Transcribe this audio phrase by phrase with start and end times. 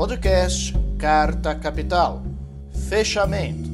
[0.00, 2.22] Podcast Carta Capital.
[2.88, 3.68] Fechamento.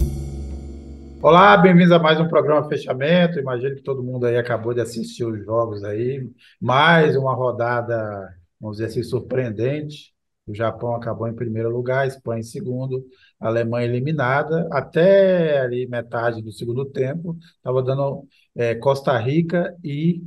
[1.23, 3.39] Olá, bem-vindos a mais um programa Fechamento.
[3.39, 6.29] Imagino que todo mundo aí acabou de assistir os jogos aí.
[6.61, 8.29] Mais uma rodada,
[8.61, 10.13] vamos dizer assim, surpreendente.
[10.49, 13.07] O Japão acabou em primeiro lugar, a Espanha em segundo,
[13.39, 14.69] a Alemanha eliminada.
[14.73, 20.23] Até ali metade do segundo tempo, estava dando é, Costa Rica e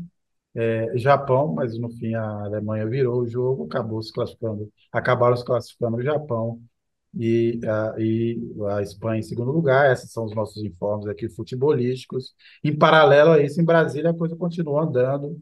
[0.56, 5.46] é, Japão, mas no fim a Alemanha virou o jogo, acabou se classificando, acabaram se
[5.46, 6.62] classificando o Japão
[7.18, 8.40] e a, e
[8.72, 9.92] a Espanha em segundo lugar.
[9.92, 12.34] Esses são os nossos informes aqui futebolísticos.
[12.64, 15.40] Em paralelo a isso, em Brasília a coisa continua andando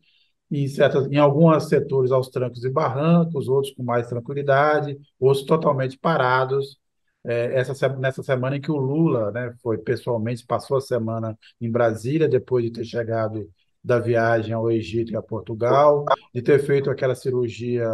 [0.52, 5.98] em, certas, em alguns setores aos trancos e barrancos, outros com mais tranquilidade, outros totalmente
[5.98, 6.80] parados.
[7.26, 11.70] É, essa, nessa semana em que o Lula né, foi pessoalmente, passou a semana em
[11.70, 13.50] Brasília, depois de ter chegado
[13.88, 17.88] da viagem ao Egito e a Portugal, de ter feito aquela cirurgia,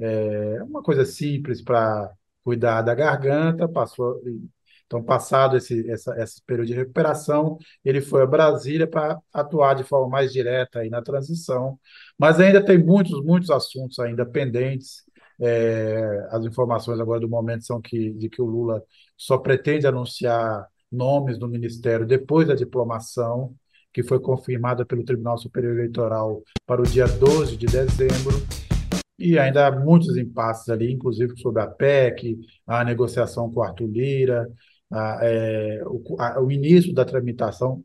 [0.00, 2.10] é, uma coisa simples para
[2.42, 4.20] cuidar da garganta, passou,
[4.86, 9.84] então, passado esse, essa, esse período de recuperação, ele foi a Brasília para atuar de
[9.84, 11.78] forma mais direta aí na transição,
[12.18, 15.02] mas ainda tem muitos, muitos assuntos ainda pendentes.
[15.40, 18.82] É, as informações agora do momento são que, de que o Lula
[19.16, 23.54] só pretende anunciar nomes no Ministério depois da diplomação,
[23.94, 28.34] que foi confirmada pelo Tribunal Superior Eleitoral para o dia 12 de dezembro.
[29.16, 32.36] E ainda há muitos impasses ali, inclusive sobre a PEC,
[32.66, 34.50] a negociação com o Arthur Lira,
[34.90, 37.84] a, é, o, a, o início da tramitação,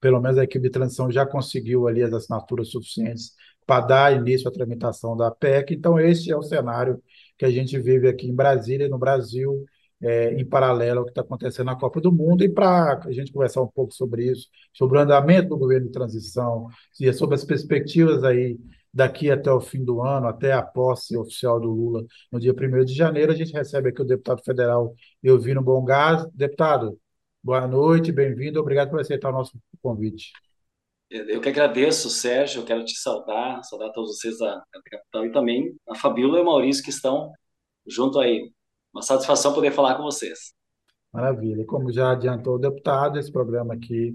[0.00, 4.48] pelo menos a equipe de transição já conseguiu ali as assinaturas suficientes para dar início
[4.48, 5.74] à tramitação da PEC.
[5.74, 7.00] Então, esse é o cenário
[7.38, 9.64] que a gente vive aqui em Brasília, no Brasil,
[10.02, 13.32] é, em paralelo ao que está acontecendo na Copa do Mundo, e para a gente
[13.32, 17.44] conversar um pouco sobre isso, sobre o andamento do governo de transição, e sobre as
[17.44, 18.58] perspectivas aí
[18.92, 22.84] daqui até o fim do ano, até a posse oficial do Lula no dia 1
[22.84, 26.26] de janeiro, a gente recebe aqui o deputado federal Elvino Bongás.
[26.34, 26.98] Deputado,
[27.42, 30.32] boa noite, bem-vindo, obrigado por aceitar o nosso convite.
[31.08, 35.32] Eu que agradeço, Sérgio, eu quero te saudar, saudar todos vocês da, da capital e
[35.32, 37.32] também a Fabíola e o Maurício que estão
[37.86, 38.52] junto aí
[38.92, 40.52] uma satisfação poder falar com vocês.
[41.12, 41.64] Maravilha.
[41.64, 44.14] Como já adiantou o deputado, esse programa aqui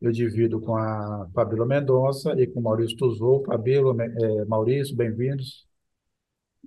[0.00, 3.44] eu divido com a Fabíola Mendonça e com o Maurício Tuzou.
[3.44, 5.66] Fabíola, é, Maurício, bem-vindos.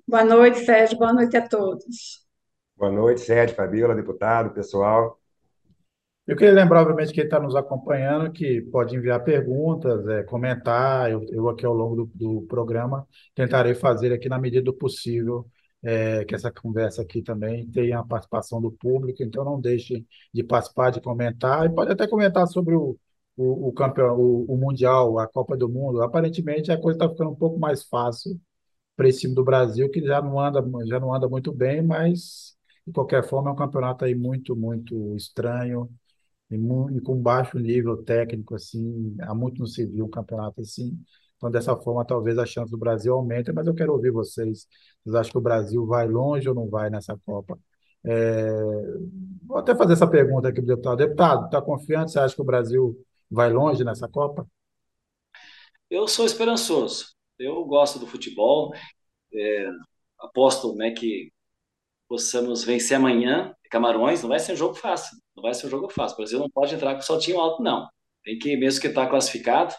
[0.06, 0.98] Boa noite, Sérgio.
[0.98, 2.26] Boa noite a todos.
[2.76, 5.18] Boa noite, Sérgio, Fabíola, deputado, pessoal.
[6.28, 11.10] Eu queria lembrar, obviamente, quem está nos acompanhando, que pode enviar perguntas, é, comentar.
[11.10, 15.46] Eu, eu, aqui ao longo do, do programa tentarei fazer aqui na medida do possível
[15.84, 20.44] é, que essa conversa aqui também tenha a participação do público, então não deixem de
[20.44, 22.98] participar, de comentar, e pode até comentar sobre o,
[23.36, 26.02] o, o campeão, o, o, Mundial, a Copa do Mundo.
[26.02, 28.40] Aparentemente a coisa está ficando um pouco mais fácil
[28.96, 32.56] para esse time do Brasil, que já não anda, já não anda muito bem, mas
[32.86, 35.90] de qualquer forma é um campeonato aí muito, muito estranho
[36.52, 41.00] e, com baixo nível técnico, assim, há muito não se viu um campeonato assim.
[41.42, 44.68] Então, dessa forma, talvez a chance do Brasil aumente, mas eu quero ouvir vocês.
[45.04, 47.58] Vocês acham que o Brasil vai longe ou não vai nessa Copa?
[48.06, 48.52] É...
[49.48, 50.98] Vou até fazer essa pergunta aqui para o deputado.
[50.98, 52.12] Deputado, está confiante?
[52.12, 52.96] Você acha que o Brasil
[53.30, 54.48] vai longe nessa Copa?
[55.90, 57.08] Eu sou esperançoso.
[57.40, 58.72] Eu gosto do futebol.
[59.34, 59.68] É...
[60.20, 61.32] Aposto né, que
[62.08, 63.52] possamos vencer amanhã.
[63.72, 65.18] Camarões não vai ser um jogo fácil.
[65.36, 66.14] Não vai ser um jogo fácil.
[66.14, 67.90] O Brasil não pode entrar com saltinho alto, não.
[68.24, 69.74] Tem que, mesmo que está classificado,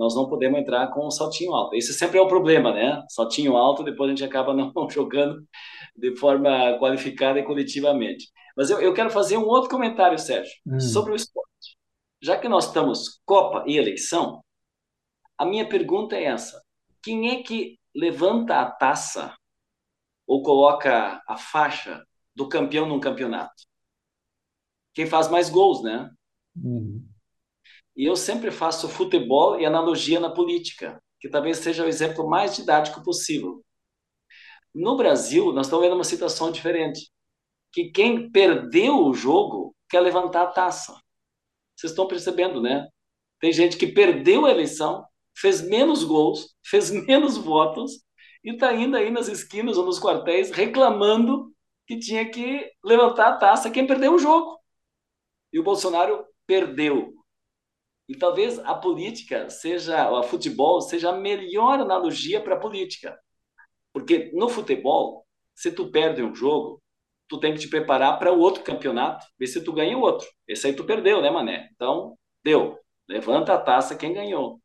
[0.00, 1.76] nós não podemos entrar com um saltinho alto.
[1.76, 3.04] Esse sempre é o problema, né?
[3.10, 5.46] Saltinho alto, depois a gente acaba não jogando
[5.94, 8.32] de forma qualificada e coletivamente.
[8.56, 10.80] Mas eu, eu quero fazer um outro comentário, Sérgio, hum.
[10.80, 11.76] sobre o esporte.
[12.22, 14.42] Já que nós estamos Copa e eleição,
[15.36, 16.62] a minha pergunta é essa:
[17.02, 19.36] quem é que levanta a taça
[20.26, 22.02] ou coloca a faixa
[22.34, 23.52] do campeão num campeonato?
[24.94, 26.10] Quem faz mais gols, né?
[26.56, 27.06] Uhum.
[28.00, 32.56] E eu sempre faço futebol e analogia na política, que talvez seja o exemplo mais
[32.56, 33.62] didático possível.
[34.74, 37.10] No Brasil, nós estamos vendo uma situação diferente,
[37.70, 40.98] que quem perdeu o jogo quer levantar a taça.
[41.76, 42.88] Vocês estão percebendo, né?
[43.38, 45.04] Tem gente que perdeu a eleição,
[45.36, 48.02] fez menos gols, fez menos votos
[48.42, 51.52] e está indo aí nas esquinas ou nos quartéis reclamando
[51.86, 54.58] que tinha que levantar a taça quem perdeu o jogo.
[55.52, 57.19] E o Bolsonaro perdeu.
[58.10, 63.16] E talvez a política seja, o futebol seja a melhor analogia para a política.
[63.92, 65.24] Porque no futebol,
[65.54, 66.82] se tu perde um jogo,
[67.28, 70.26] tu tem que te preparar para o outro campeonato, ver se tu ganha o outro.
[70.48, 71.70] Esse aí tu perdeu, né, Mané?
[71.72, 72.76] Então, deu.
[73.08, 74.60] Levanta a taça quem ganhou.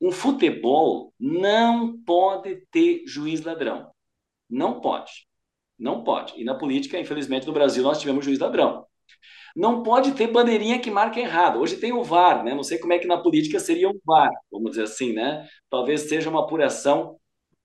[0.00, 3.88] Um futebol não pode ter juiz ladrão.
[4.48, 5.28] Não pode.
[5.78, 6.40] Não pode.
[6.40, 8.84] E na política, infelizmente, no Brasil, nós tivemos juiz ladrão.
[9.56, 11.60] Não pode ter bandeirinha que marca errado.
[11.60, 12.54] Hoje tem o VAR, né?
[12.54, 15.46] Não sei como é que na política seria um VAR, vamos dizer assim, né?
[15.68, 17.16] Talvez seja uma apuração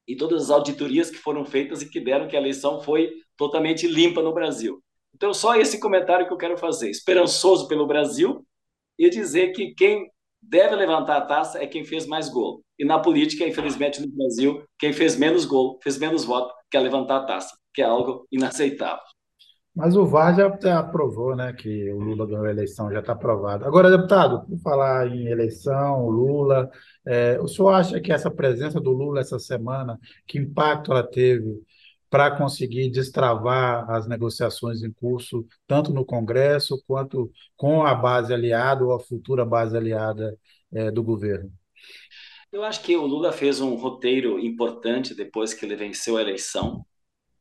[0.07, 3.87] e todas as auditorias que foram feitas e que deram que a eleição foi totalmente
[3.87, 4.81] limpa no Brasil.
[5.13, 6.89] Então, só esse comentário que eu quero fazer.
[6.89, 8.45] Esperançoso pelo Brasil
[8.97, 10.09] e dizer que quem
[10.41, 12.61] deve levantar a taça é quem fez mais gol.
[12.77, 17.17] E na política, infelizmente, no Brasil, quem fez menos gol, fez menos voto, quer levantar
[17.17, 19.14] a taça, que é algo inaceitável.
[19.75, 20.47] Mas o VAR já
[20.79, 23.65] aprovou, né, que o Lula ganhou a eleição, já está aprovado.
[23.65, 26.69] Agora, deputado, por falar em eleição, Lula,
[27.05, 31.61] é, o senhor acha que essa presença do Lula essa semana, que impacto ela teve
[32.09, 38.85] para conseguir destravar as negociações em curso, tanto no Congresso quanto com a base aliada
[38.85, 40.37] ou a futura base aliada
[40.73, 41.51] é, do governo?
[42.49, 46.85] Eu acho que o Lula fez um roteiro importante depois que ele venceu a eleição.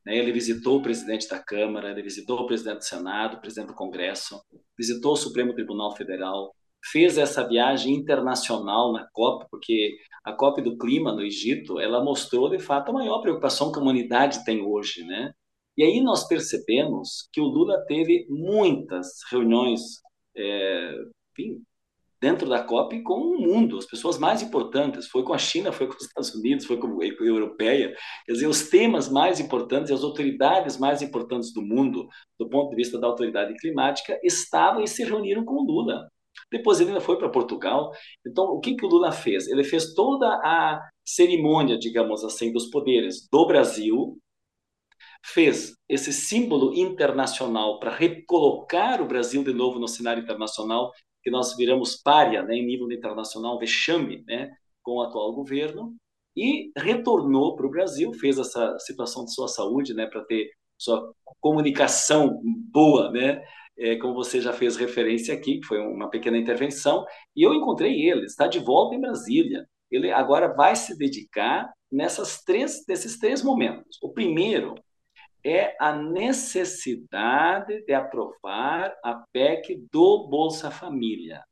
[0.05, 0.17] Né?
[0.17, 3.75] Ele visitou o presidente da Câmara, ele visitou o presidente do Senado, o presidente do
[3.75, 4.41] Congresso,
[4.77, 6.55] visitou o Supremo Tribunal Federal,
[6.91, 12.51] fez essa viagem internacional na COP, porque a COP do Clima no Egito, ela mostrou
[12.51, 15.33] de fato a maior preocupação que a humanidade tem hoje, né?
[15.77, 19.81] E aí nós percebemos que o Lula teve muitas reuniões,
[20.37, 20.95] é,
[21.33, 21.63] enfim,
[22.25, 25.07] dentro da COP com o mundo, as pessoas mais importantes.
[25.09, 27.95] Foi com a China, foi com os Estados Unidos, foi com a Europeia.
[28.25, 32.71] Quer dizer, os temas mais importantes e as autoridades mais importantes do mundo, do ponto
[32.71, 36.09] de vista da autoridade climática, estavam e se reuniram com o Lula.
[36.51, 37.91] Depois ele ainda foi para Portugal.
[38.27, 39.47] Então, o que, que o Lula fez?
[39.47, 44.19] Ele fez toda a cerimônia, digamos assim, dos poderes do Brasil,
[45.23, 50.91] fez esse símbolo internacional para recolocar o Brasil de novo no cenário internacional
[51.25, 55.97] que nós viramos párea né, em nível internacional, vexame né, com o atual governo,
[56.37, 61.13] e retornou para o Brasil, fez essa situação de sua saúde, né, para ter sua
[61.41, 62.41] comunicação
[62.71, 63.43] boa, né,
[63.79, 67.05] é, como você já fez referência aqui, foi uma pequena intervenção,
[67.35, 69.67] e eu encontrei ele, está de volta em Brasília.
[69.91, 73.99] Ele agora vai se dedicar nessas três, nesses três momentos.
[74.03, 74.75] O primeiro
[75.45, 81.45] é a necessidade de aprovar a PEC do Bolsa Família.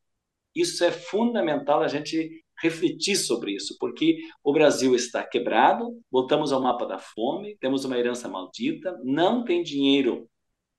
[0.54, 6.62] Isso é fundamental a gente refletir sobre isso, porque o Brasil está quebrado, voltamos ao
[6.62, 10.28] mapa da fome, temos uma herança maldita, não tem dinheiro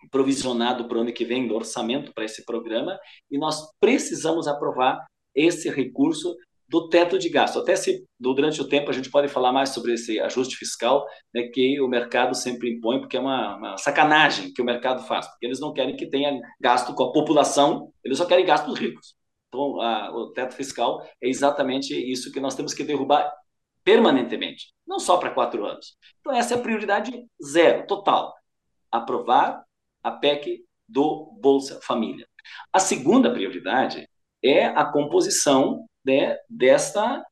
[0.10, 3.00] provisionado para o ano que vem do orçamento para esse programa
[3.30, 5.06] e nós precisamos aprovar
[5.36, 6.36] esse recurso
[6.74, 7.60] do teto de gasto.
[7.60, 11.44] Até se durante o tempo a gente pode falar mais sobre esse ajuste fiscal né,
[11.44, 15.46] que o mercado sempre impõe, porque é uma, uma, sacanagem que o mercado faz, porque
[15.46, 19.14] eles não querem que tenha gasto com a população, eles só querem gasto dos ricos.
[19.50, 23.32] Então, a, o teto fiscal é exatamente isso que nós temos que derrubar
[23.84, 25.96] permanentemente, não só para quatro anos.
[26.22, 27.12] Então, essa é a prioridade
[27.46, 28.34] zero, total.
[28.92, 29.64] Aprovar
[30.02, 32.28] a PEC do Bolsa Família.
[32.74, 34.10] A segunda prioridade
[34.44, 37.24] é a composição né, desta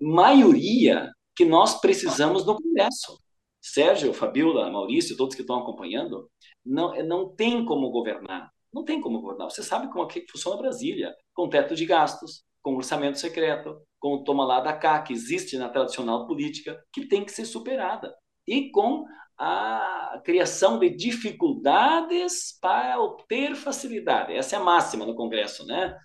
[0.00, 3.18] maioria que nós precisamos no Congresso.
[3.60, 6.30] Sérgio, Fabiola, Maurício, todos que estão acompanhando,
[6.64, 8.50] não, não tem como governar.
[8.72, 9.50] Não tem como governar.
[9.50, 14.14] Você sabe como é que funciona Brasília, com teto de gastos, com orçamento secreto, com
[14.14, 18.14] o toma lá da cá, que existe na tradicional política, que tem que ser superada.
[18.46, 19.04] E com
[19.38, 24.32] a criação de dificuldades para obter facilidade.
[24.32, 25.96] Essa é a máxima no Congresso, né?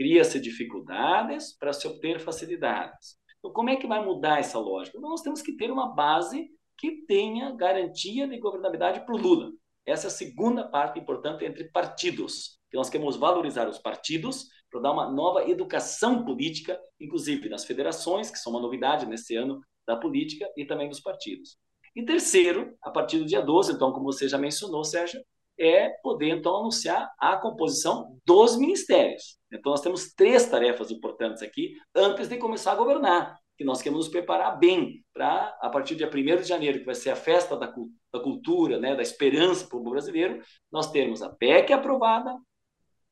[0.00, 3.18] Cria-se dificuldades para se obter facilidades.
[3.38, 4.96] Então, como é que vai mudar essa lógica?
[4.96, 9.52] Então, nós temos que ter uma base que tenha garantia de governabilidade para o Lula.
[9.84, 12.58] Essa é a segunda parte importante entre partidos.
[12.70, 18.30] Que nós queremos valorizar os partidos para dar uma nova educação política, inclusive nas federações,
[18.30, 21.58] que são uma novidade nesse ano da política, e também dos partidos.
[21.94, 25.22] E terceiro, a partir do dia 12, então, como você já mencionou, Sérgio,
[25.60, 29.38] é poder, então, anunciar a composição dos ministérios.
[29.52, 34.06] Então, nós temos três tarefas importantes aqui antes de começar a governar, que nós queremos
[34.06, 37.16] nos preparar bem para, a partir do dia 1 de janeiro, que vai ser a
[37.16, 37.66] festa da,
[38.12, 42.34] da cultura, né, da esperança para o povo brasileiro, nós temos a PEC aprovada,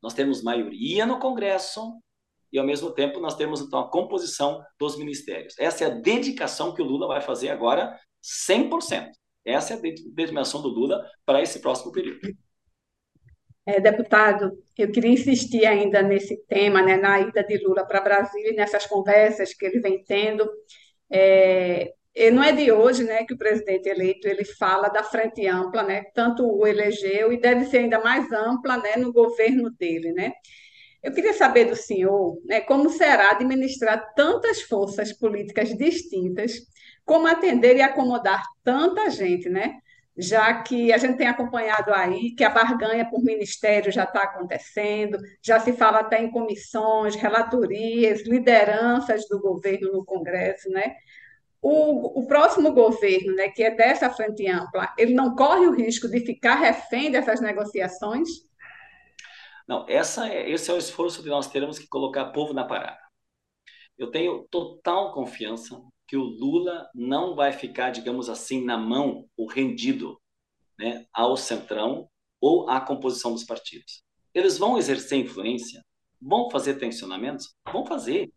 [0.02, 1.92] nós temos maioria no Congresso,
[2.52, 5.54] e, ao mesmo tempo, nós temos, então, a composição dos ministérios.
[5.58, 7.98] Essa é a dedicação que o Lula vai fazer agora,
[8.48, 9.10] 100%.
[9.48, 12.20] Essa é a determinação do Lula para esse próximo período.
[13.64, 18.52] É, deputado, eu queria insistir ainda nesse tema, né, na ida de Lula para Brasília,
[18.52, 20.48] nessas conversas que ele vem tendo.
[21.10, 21.92] É,
[22.32, 26.04] não é de hoje, né, que o presidente eleito ele fala da frente ampla, né,
[26.14, 30.32] tanto o elegeu e deve ser ainda mais ampla, né, no governo dele, né.
[31.02, 36.60] Eu queria saber do senhor, né, como será administrar tantas forças políticas distintas
[37.04, 39.78] como atender e acomodar tanta gente, né?
[40.18, 45.16] já que a gente tem acompanhado aí que a barganha por ministério já está acontecendo,
[45.40, 50.96] já se fala até em comissões, relatorias, lideranças do governo no Congresso, né?
[51.62, 56.08] O, o próximo governo, né, que é dessa frente ampla, ele não corre o risco
[56.08, 58.28] de ficar refém dessas negociações?
[59.68, 62.98] Não, essa é, esse é o esforço que nós teremos que colocar povo na parada.
[63.98, 69.46] Eu tenho total confiança que o Lula não vai ficar, digamos assim, na mão ou
[69.46, 70.18] rendido
[70.78, 72.08] né, ao centrão
[72.40, 74.02] ou à composição dos partidos.
[74.32, 75.84] Eles vão exercer influência,
[76.20, 78.32] vão fazer tensionamentos, vão fazer.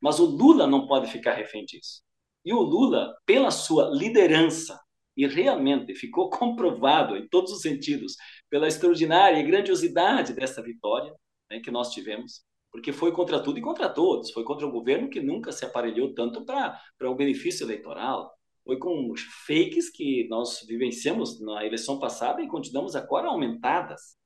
[0.00, 2.02] Mas o Lula não pode ficar refém disso.
[2.44, 4.80] E o Lula, pela sua liderança,
[5.16, 8.14] e realmente ficou comprovado em todos os sentidos
[8.50, 11.14] pela extraordinária grandiosidade dessa vitória
[11.50, 14.30] né, que nós tivemos, porque foi contra tudo e contra todos.
[14.30, 18.32] Foi contra o governo que nunca se aparelhou tanto para o benefício eleitoral.
[18.64, 19.14] Foi com
[19.46, 24.18] fakes que nós vivenciamos na eleição passada e continuamos agora aumentadas.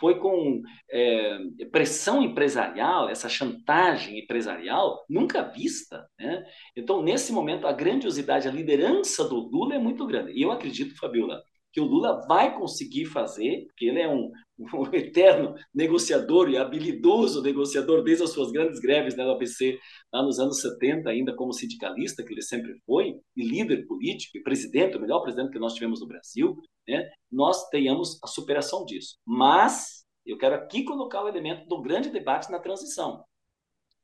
[0.00, 1.38] Foi com é,
[1.70, 6.04] pressão empresarial, essa chantagem empresarial nunca vista.
[6.18, 6.44] Né?
[6.76, 10.32] Então, nesse momento, a grandiosidade, a liderança do Lula é muito grande.
[10.32, 11.40] E eu acredito, Fabiola,
[11.74, 17.42] que o Lula vai conseguir fazer, porque ele é um, um eterno negociador e habilidoso
[17.42, 19.76] negociador desde as suas grandes greves né, do ABC,
[20.12, 24.42] lá nos anos 70, ainda como sindicalista, que ele sempre foi, e líder político, e
[24.42, 26.56] presidente, o melhor presidente que nós tivemos no Brasil,
[26.88, 29.16] né, nós tenhamos a superação disso.
[29.26, 33.24] Mas eu quero aqui colocar o elemento do grande debate na transição.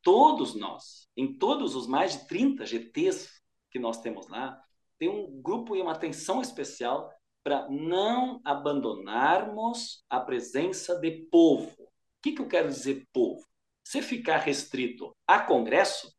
[0.03, 3.29] Todos nós, em todos os mais de 30 GTs
[3.71, 4.61] que nós temos lá,
[4.99, 7.09] tem um grupo e uma atenção especial
[7.43, 11.83] para não abandonarmos a presença de povo.
[11.83, 13.45] O que, que eu quero dizer povo?
[13.83, 16.15] Se ficar restrito a Congresso,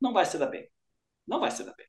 [0.00, 0.68] não vai se dar bem.
[1.26, 1.86] Não vai se dar bem.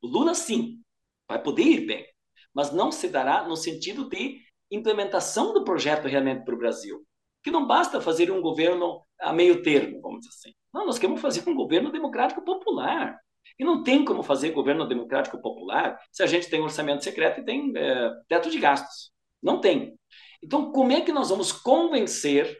[0.00, 0.82] O Lula, sim,
[1.28, 2.06] vai poder ir bem,
[2.54, 4.40] mas não se dará no sentido de
[4.70, 7.06] implementação do projeto realmente para o Brasil.
[7.42, 10.54] Que não basta fazer um governo a meio termo, vamos dizer assim.
[10.72, 13.18] Não, nós queremos fazer um governo democrático popular.
[13.58, 17.44] E não tem como fazer governo democrático popular se a gente tem orçamento secreto e
[17.44, 19.12] tem é, teto de gastos.
[19.42, 19.98] Não tem.
[20.42, 22.58] Então, como é que nós vamos convencer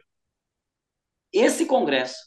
[1.31, 2.17] esse Congresso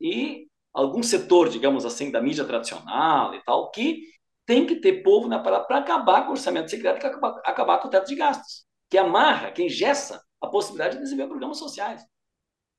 [0.00, 4.02] e algum setor, digamos assim, da mídia tradicional e tal, que
[4.46, 7.78] tem que ter povo na parada para acabar com o orçamento secreto e acabar, acabar
[7.78, 12.02] com o teto de gastos, que amarra, que engessa a possibilidade de desenvolver programas sociais.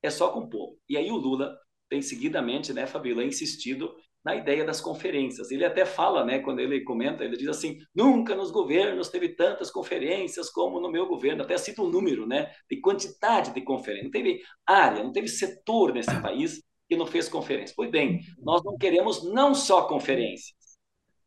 [0.02, 0.78] É só com o povo.
[0.90, 1.56] E aí o Lula
[1.90, 5.52] tem seguidamente, né, Fabíola, insistido na ideia das conferências.
[5.52, 9.72] Ele até fala, né, quando ele comenta, ele diz assim: nunca nos governos teve tantas
[9.72, 11.44] conferências como no meu governo.
[11.44, 14.06] Até cita um número, né, de quantidade de conferências.
[14.06, 17.74] Não teve área, não teve setor nesse país que não fez conferência.
[17.76, 20.60] Pois bem, nós não queremos não só conferências.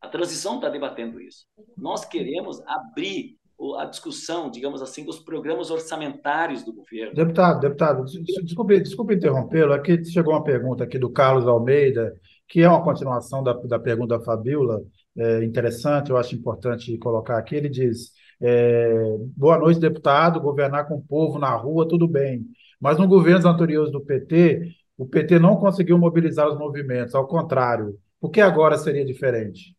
[0.00, 1.46] A transição está debatendo isso.
[1.76, 3.38] Nós queremos abrir
[3.78, 7.14] a discussão, digamos assim, dos programas orçamentários do governo.
[7.14, 9.72] Deputado, deputado, desculpe, desculpe interrompê-lo.
[9.72, 12.14] Aqui chegou uma pergunta aqui do Carlos Almeida
[12.48, 14.80] que é uma continuação da, da pergunta da Fabiola,
[15.16, 17.56] é, interessante, eu acho importante colocar aqui.
[17.56, 20.40] Ele diz: é, Boa noite, deputado.
[20.40, 22.44] Governar com o povo na rua, tudo bem.
[22.80, 27.98] Mas no governos anteriores do PT, o PT não conseguiu mobilizar os movimentos, ao contrário.
[28.20, 29.76] Por que agora seria diferente?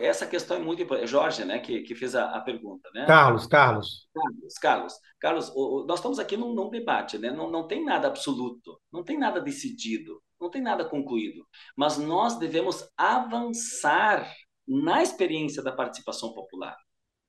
[0.00, 1.08] Essa questão é muito importante.
[1.08, 3.06] Jorge, né, que, que fez a, a pergunta, né?
[3.06, 4.08] Carlos, Carlos.
[4.12, 4.94] Carlos, Carlos.
[5.20, 7.30] Carlos, o, o, nós estamos aqui num, num, debate, né?
[7.30, 11.46] Não, não tem nada absoluto, não tem nada decidido, não tem nada concluído.
[11.76, 14.32] Mas nós devemos avançar
[14.66, 16.76] na experiência da participação popular.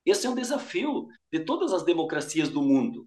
[0.04, 3.06] Esse é um desafio de todas as democracias do mundo.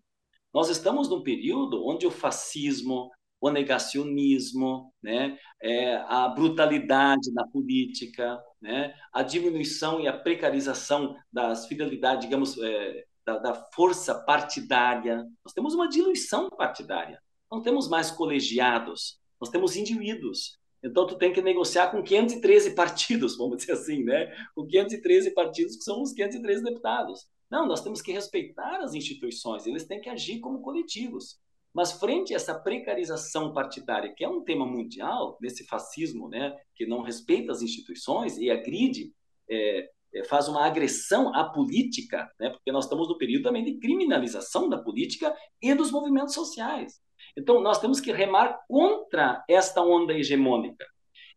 [0.53, 8.39] Nós estamos num período onde o fascismo, o negacionismo, né, é, a brutalidade na política,
[8.61, 15.25] né, a diminuição e a precarização das fidelidades, digamos, é, da, da, força partidária.
[15.43, 17.19] Nós temos uma diluição partidária.
[17.51, 20.59] Não temos mais colegiados, nós temos indivíduos.
[20.83, 24.31] Então, tu tem que negociar com 513 partidos, vamos dizer assim, né?
[24.55, 27.27] Com 513 partidos, que são os 513 deputados.
[27.49, 31.37] Não, nós temos que respeitar as instituições, eles têm que agir como coletivos.
[31.73, 36.85] Mas frente a essa precarização partidária, que é um tema mundial, nesse fascismo, né, que
[36.85, 39.13] não respeita as instituições e agride,
[39.49, 43.77] é, é, faz uma agressão à política, né, porque nós estamos no período também de
[43.79, 47.01] criminalização da política e dos movimentos sociais.
[47.37, 50.85] Então, nós temos que remar contra esta onda hegemônica.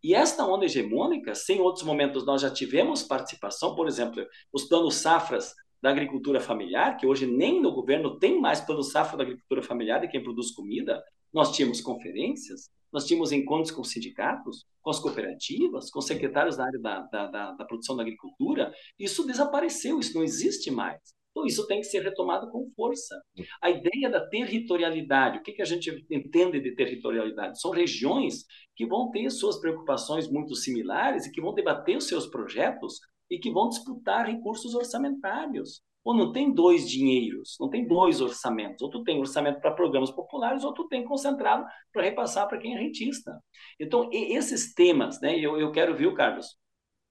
[0.02, 4.22] E esta onda hegemônica, sem outros momentos nós já tivemos participação, por exemplo,
[4.52, 9.16] os planos safras da agricultura familiar, que hoje nem no governo tem mais plano safra
[9.16, 14.64] da agricultura familiar de quem produz comida, Nós tínhamos conferências, nós tínhamos encontros com sindicatos,
[14.80, 18.72] com as cooperativas, com secretários da área da, da, da, da produção da agricultura.
[18.96, 21.00] Isso desapareceu, isso não existe mais.
[21.34, 23.20] Então, isso tem que ser retomado com força.
[23.60, 27.60] A ideia da territorialidade, o que, que a gente entende de territorialidade?
[27.60, 28.44] São regiões
[28.76, 33.36] que vão ter suas preocupações muito similares e que vão debater os seus projetos e
[33.36, 35.82] que vão disputar recursos orçamentários.
[36.04, 38.80] Ou não tem dois dinheiros, não tem dois orçamentos.
[38.82, 42.76] Ou tu tem orçamento para programas populares, ou tu tem concentrado para repassar para quem
[42.76, 43.36] é rentista.
[43.80, 46.56] Então, esses temas, né, eu, eu quero, viu, Carlos,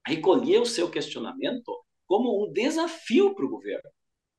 [0.06, 1.76] recolher o seu questionamento
[2.06, 3.90] como um desafio para o governo.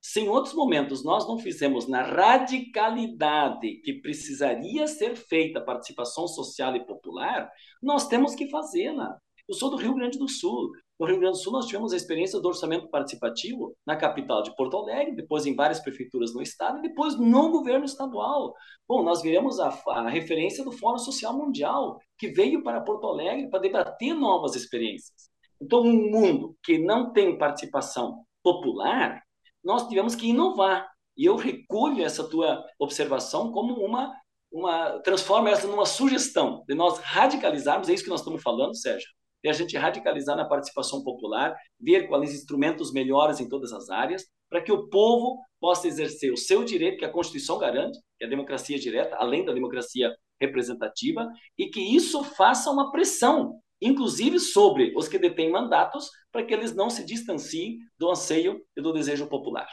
[0.08, 6.28] Se em outros momentos nós não fizemos na radicalidade que precisaria ser feita a participação
[6.28, 7.50] social e popular,
[7.82, 9.18] nós temos que fazê-la.
[9.50, 10.70] Eu sou do Rio Grande do Sul.
[11.00, 14.56] No Rio Grande do Sul, nós tivemos a experiência do orçamento participativo na capital de
[14.56, 18.54] Porto Alegre, depois em várias prefeituras no estado, e depois no governo estadual.
[18.88, 23.50] Bom, nós viramos a, a referência do Fórum Social Mundial, que veio para Porto Alegre
[23.50, 25.32] para debater novas experiências.
[25.60, 29.25] Então, um mundo que não tem participação popular,
[29.66, 30.88] nós tivemos que inovar.
[31.18, 34.14] E eu recolho essa tua observação como uma,
[34.52, 39.08] uma transforma essa numa sugestão de nós radicalizarmos, é isso que nós estamos falando, Sérgio,
[39.44, 44.26] de a gente radicalizar na participação popular, ver quais instrumentos melhores em todas as áreas,
[44.50, 48.28] para que o povo possa exercer o seu direito, que a Constituição garante, que é
[48.28, 54.94] a democracia direta, além da democracia representativa, e que isso faça uma pressão inclusive sobre
[54.96, 59.28] os que detêm mandatos, para que eles não se distanciem do anseio e do desejo
[59.28, 59.68] popular.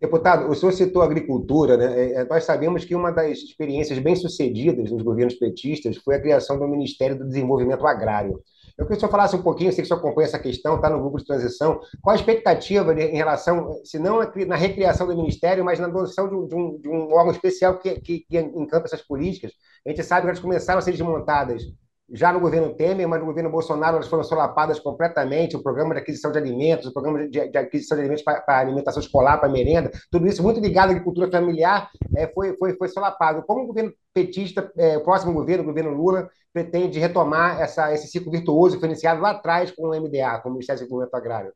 [0.00, 1.98] Deputado, o senhor citou a agricultura, né?
[1.98, 6.58] É, é, nós sabemos que uma das experiências bem-sucedidas nos governos petistas foi a criação
[6.58, 8.42] do Ministério do Desenvolvimento Agrário.
[8.76, 10.74] Eu queria que o senhor falasse um pouquinho, sei que o senhor acompanha essa questão,
[10.74, 15.16] está no grupo de transição, qual a expectativa em relação, se não na recriação do
[15.16, 19.00] Ministério, mas na adoção de um, de um órgão especial que, que, que encampa essas
[19.00, 19.52] políticas?
[19.86, 21.62] A gente sabe que elas começaram a ser desmontadas
[22.10, 26.00] já no governo Temer, mas no governo Bolsonaro elas foram solapadas completamente, o programa de
[26.00, 29.90] aquisição de alimentos, o programa de, de aquisição de alimentos para, alimentação escolar, para merenda,
[30.10, 33.42] tudo isso muito ligado à agricultura familiar, é, foi, foi, foi solapado.
[33.46, 38.06] Como o governo petista, é, o próximo governo, o governo Lula, pretende retomar essa, esse
[38.06, 41.14] ciclo virtuoso que foi iniciado lá atrás com o MDA, com o Ministério do Desenvolvimento
[41.14, 41.52] Agrário?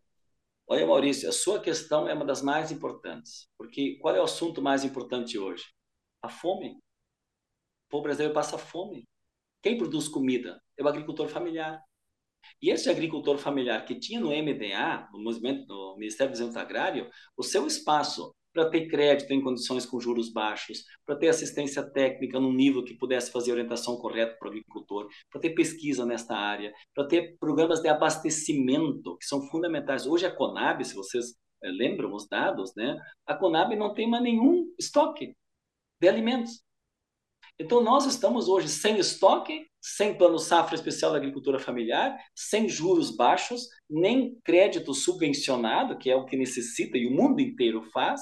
[0.66, 4.61] Olha, Maurício, a sua questão é uma das mais importantes, porque qual é o assunto
[4.61, 5.64] mais importante hoje?
[6.22, 6.72] A fome.
[6.72, 9.04] O povo brasileiro passa fome.
[9.62, 11.80] Quem produz comida é o agricultor familiar.
[12.62, 17.10] E esse agricultor familiar que tinha no MDA, no, movimento, no Ministério do Desenvolvimento Agrário,
[17.36, 22.40] o seu espaço para ter crédito em condições com juros baixos, para ter assistência técnica
[22.40, 26.72] num nível que pudesse fazer orientação correta para o agricultor, para ter pesquisa nesta área,
[26.94, 30.06] para ter programas de abastecimento que são fundamentais.
[30.06, 34.22] Hoje a Conab, se vocês é, lembram os dados, né, a Conab não tem mais
[34.22, 35.36] nenhum estoque
[36.00, 36.62] de alimentos.
[37.60, 43.16] Então, nós estamos hoje sem estoque, sem plano safra especial da agricultura familiar, sem juros
[43.16, 48.20] baixos, nem crédito subvencionado, que é o que necessita e o mundo inteiro faz,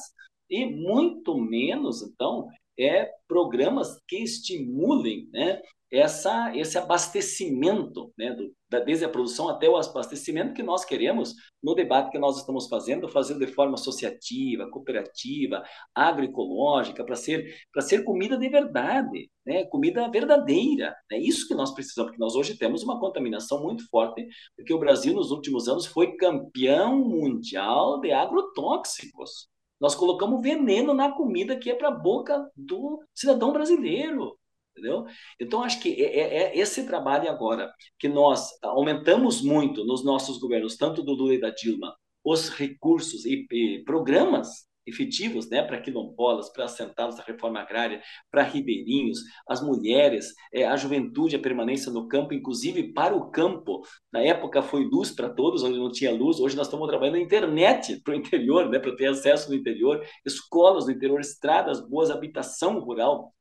[0.48, 8.80] e muito menos, então, é programas que estimulem né, essa, esse abastecimento, né, do, da,
[8.80, 13.08] desde a produção até o abastecimento que nós queremos no debate que nós estamos fazendo,
[13.08, 15.62] fazendo de forma associativa, cooperativa,
[15.94, 20.94] agroecológica, para ser, ser comida de verdade, né, comida verdadeira.
[21.10, 24.78] É isso que nós precisamos, porque nós hoje temos uma contaminação muito forte, porque o
[24.78, 29.48] Brasil, nos últimos anos, foi campeão mundial de agrotóxicos.
[29.80, 34.36] Nós colocamos veneno na comida que é para a boca do cidadão brasileiro
[34.76, 35.06] entendeu?
[35.40, 40.38] Então, acho que é, é, é, esse trabalho agora, que nós aumentamos muito nos nossos
[40.38, 45.80] governos, tanto do Lula e da Dilma, os recursos e, e programas efetivos né, para
[45.80, 51.90] quilombolas, para assentados da reforma agrária, para ribeirinhos, as mulheres, é, a juventude, a permanência
[51.90, 53.82] no campo, inclusive para o campo.
[54.12, 56.38] Na época foi luz para todos, onde não tinha luz.
[56.38, 60.04] Hoje nós estamos trabalhando na internet para o interior, né, para ter acesso no interior,
[60.24, 63.32] escolas no interior, estradas boas, habitação rural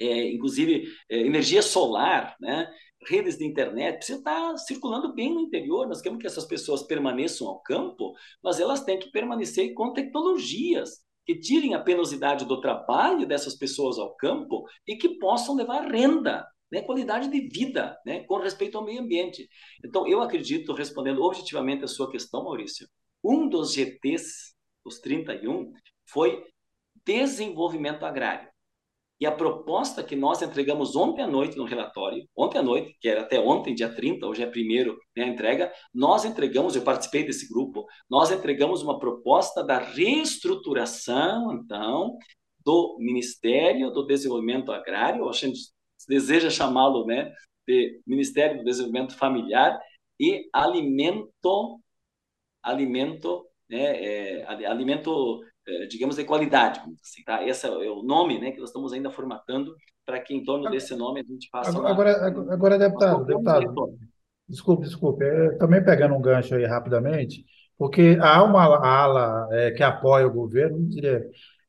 [0.00, 2.68] é, inclusive é, energia solar, né?
[3.08, 5.86] redes de internet, precisa estar circulando bem no interior.
[5.86, 11.00] Nós queremos que essas pessoas permaneçam ao campo, mas elas têm que permanecer com tecnologias
[11.24, 16.46] que tirem a penosidade do trabalho dessas pessoas ao campo e que possam levar renda,
[16.70, 19.48] né, qualidade de vida, né, com respeito ao meio ambiente.
[19.84, 22.86] Então, eu acredito, respondendo objetivamente a sua questão, Maurício,
[23.22, 25.72] um dos GTs, os 31,
[26.06, 26.42] foi
[27.04, 28.49] desenvolvimento agrário.
[29.20, 33.06] E a proposta que nós entregamos ontem à noite no relatório, ontem à noite, que
[33.06, 37.22] era até ontem, dia 30, hoje é primeiro né, a entrega, nós entregamos, eu participei
[37.22, 42.16] desse grupo, nós entregamos uma proposta da reestruturação, então,
[42.64, 45.60] do Ministério do Desenvolvimento Agrário, a gente
[46.08, 47.30] deseja chamá-lo né,
[47.68, 49.78] de Ministério do Desenvolvimento Familiar
[50.18, 51.78] e Alimento,
[52.62, 55.42] alimento, né, é, alimento,
[55.88, 57.46] digamos, de qualidade, assim, tá?
[57.46, 60.94] Esse é o nome né, que nós estamos ainda formatando para que em torno desse
[60.94, 63.98] nome a gente faça Agora, uma, agora, agora deputado, deputado,
[64.48, 65.24] desculpe, desculpe,
[65.58, 67.44] também pegando um gancho aí rapidamente,
[67.78, 71.24] porque há uma ala é, que apoia o governo, não diria,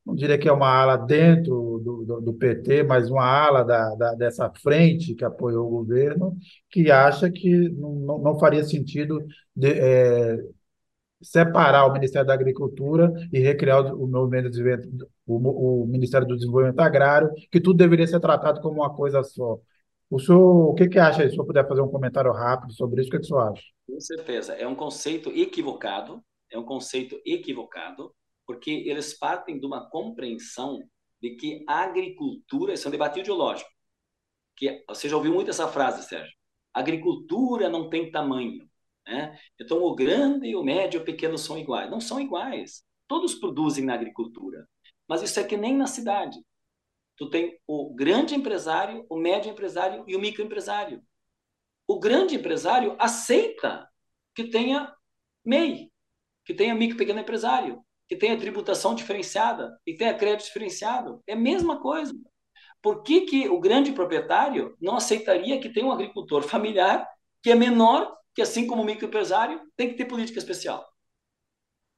[0.06, 3.96] não diria que é uma ala dentro do, do, do PT, mas uma ala da,
[3.96, 6.36] da, dessa frente que apoiou o governo,
[6.70, 9.24] que acha que não, não faria sentido
[9.56, 10.38] de, é,
[11.22, 17.32] separar o Ministério da Agricultura e recriar o, o, o, o Ministério do Desenvolvimento Agrário,
[17.52, 19.60] que tudo deveria ser tratado como uma coisa só.
[20.10, 21.30] O senhor, o que, que acha?
[21.30, 23.64] Se eu puder fazer um comentário rápido sobre isso, o que, que o senhor acha?
[23.88, 24.54] Com certeza.
[24.54, 28.14] É um conceito equivocado, é um conceito equivocado,
[28.46, 30.80] porque eles partem de uma compreensão
[31.22, 33.70] de que a agricultura, isso é um debate ideológico,
[34.58, 36.34] que você já ouviu muito essa frase, Sérgio,
[36.74, 38.68] agricultura não tem tamanho,
[39.06, 39.38] né?
[39.60, 41.90] Então o grande, o médio e o pequeno são iguais.
[41.90, 42.84] Não são iguais.
[43.08, 44.68] Todos produzem na agricultura,
[45.08, 46.40] mas isso é que nem na cidade.
[47.18, 51.04] Tu tem o grande empresário, o médio empresário e o microempresário.
[51.88, 53.88] O grande empresário aceita
[54.34, 54.94] que tenha
[55.44, 55.92] MEI,
[56.46, 61.22] que tenha micro e pequeno empresário, que tenha tributação diferenciada e tenha crédito diferenciado.
[61.28, 62.14] É a mesma coisa.
[62.82, 67.08] Por que, que o grande proprietário não aceitaria que tenha um agricultor familiar
[67.44, 70.88] que é menor, que assim como o microempresário, tem que ter política especial?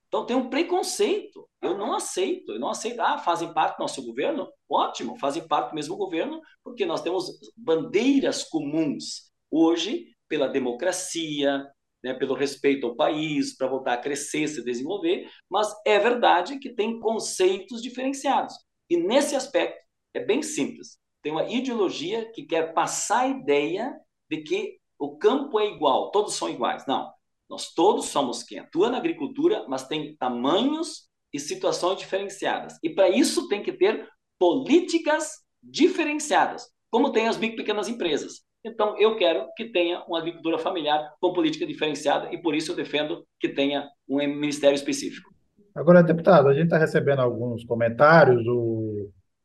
[0.08, 1.50] Então tem um preconceito.
[1.60, 3.00] Eu não aceito, eu não aceito.
[3.00, 4.48] Ah, fazem parte do nosso governo?
[4.70, 7.26] Ótimo, fazem parte do mesmo governo, porque nós temos
[7.58, 11.66] bandeiras comuns hoje pela democracia,
[12.04, 16.76] né, pelo respeito ao país, para voltar a crescer, se desenvolver, mas é verdade que
[16.76, 18.54] tem conceitos diferenciados.
[18.90, 19.80] E nesse aspecto
[20.14, 21.00] é bem simples.
[21.22, 23.98] Tem uma ideologia que quer passar a ideia
[24.30, 26.86] de que o campo é igual, todos são iguais.
[26.88, 27.12] Não.
[27.50, 32.78] Nós todos somos quem atua na agricultura, mas tem tamanhos e situações diferenciadas.
[32.82, 34.08] E para isso tem que ter
[34.40, 38.46] políticas diferenciadas, como tem as micro pequenas empresas.
[38.66, 42.76] Então, eu quero que tenha uma agricultura familiar com política diferenciada e por isso eu
[42.78, 45.34] defendo que tenha um ministério específico.
[45.76, 48.93] Agora, deputado, a gente está recebendo alguns comentários, o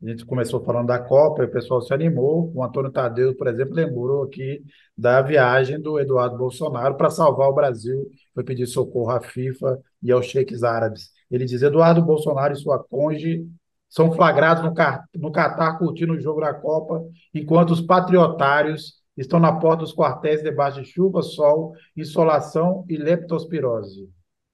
[0.01, 2.53] a gente começou falando da Copa o pessoal se animou.
[2.55, 4.63] O Antônio Tadeu, por exemplo, lembrou aqui
[4.97, 8.09] da viagem do Eduardo Bolsonaro para salvar o Brasil.
[8.33, 11.11] Foi pedir socorro à FIFA e aos cheques árabes.
[11.29, 13.45] Ele diz: Eduardo Bolsonaro e sua conge
[13.89, 14.73] são flagrados no,
[15.17, 20.43] no Catar curtindo o jogo da Copa, enquanto os patriotários estão na porta dos quartéis
[20.43, 24.09] debaixo de chuva, sol, insolação e leptospirose.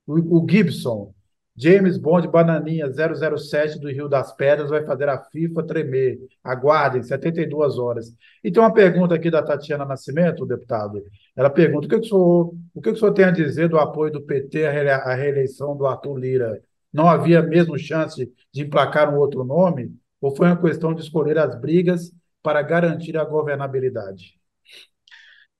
[0.06, 1.12] O Gibson,
[1.56, 6.18] James Bond Bananinha 007 do Rio das Pedras vai fazer a FIFA tremer.
[6.42, 8.12] Aguardem, 72 horas.
[8.42, 11.02] E tem uma pergunta aqui da Tatiana Nascimento, deputado.
[11.36, 13.68] Ela pergunta: o que, que, o, senhor, o, que, que o senhor tem a dizer
[13.68, 16.60] do apoio do PT à reeleição do Arthur Lira?
[16.92, 19.94] Não havia mesmo chance de emplacar um outro nome?
[20.20, 22.12] Ou foi uma questão de escolher as brigas
[22.42, 24.38] para garantir a governabilidade?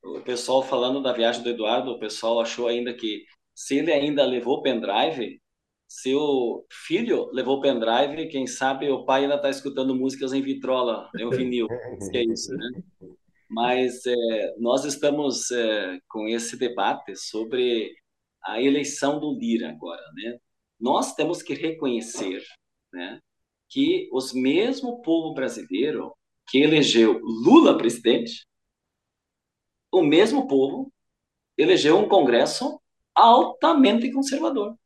[0.03, 4.25] O pessoal falando da viagem do Eduardo, o pessoal achou ainda que se ele ainda
[4.25, 5.41] levou pendrive,
[6.01, 11.09] seu filho levou o pendrive, quem sabe o pai ainda está escutando músicas em vitrola,
[11.17, 11.69] em vinil,
[12.11, 12.69] que é isso, né?
[13.49, 17.95] Mas é, nós estamos é, com esse debate sobre
[18.43, 20.39] a eleição do Lira agora, né?
[20.81, 22.43] Nós temos que reconhecer,
[22.93, 23.21] né,
[23.69, 26.13] que os mesmo povo brasileiro
[26.49, 28.47] que elegeu Lula presidente,
[29.93, 30.93] o mesmo povo
[31.57, 32.81] elegeu um Congresso
[33.15, 34.77] altamente conservador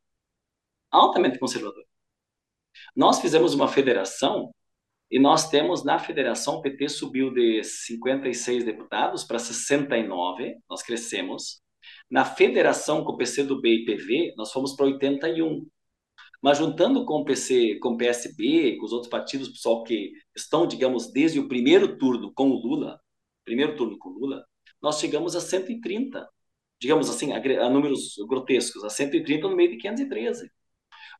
[0.91, 1.83] altamente conservador.
[2.95, 4.53] Nós fizemos uma federação
[5.11, 11.61] e nós temos na federação, o PT subiu de 56 deputados para 69, nós crescemos.
[12.09, 15.67] Na federação com o PCdoB e PV, nós fomos para 81.
[16.41, 20.67] Mas juntando com o PC, com o PSB, com os outros partidos, pessoal que estão,
[20.67, 22.99] digamos, desde o primeiro turno com o Lula,
[23.43, 24.45] primeiro turno com o Lula,
[24.81, 26.27] nós chegamos a 130.
[26.79, 30.49] Digamos assim, a, a números grotescos, a 130 no meio de 513.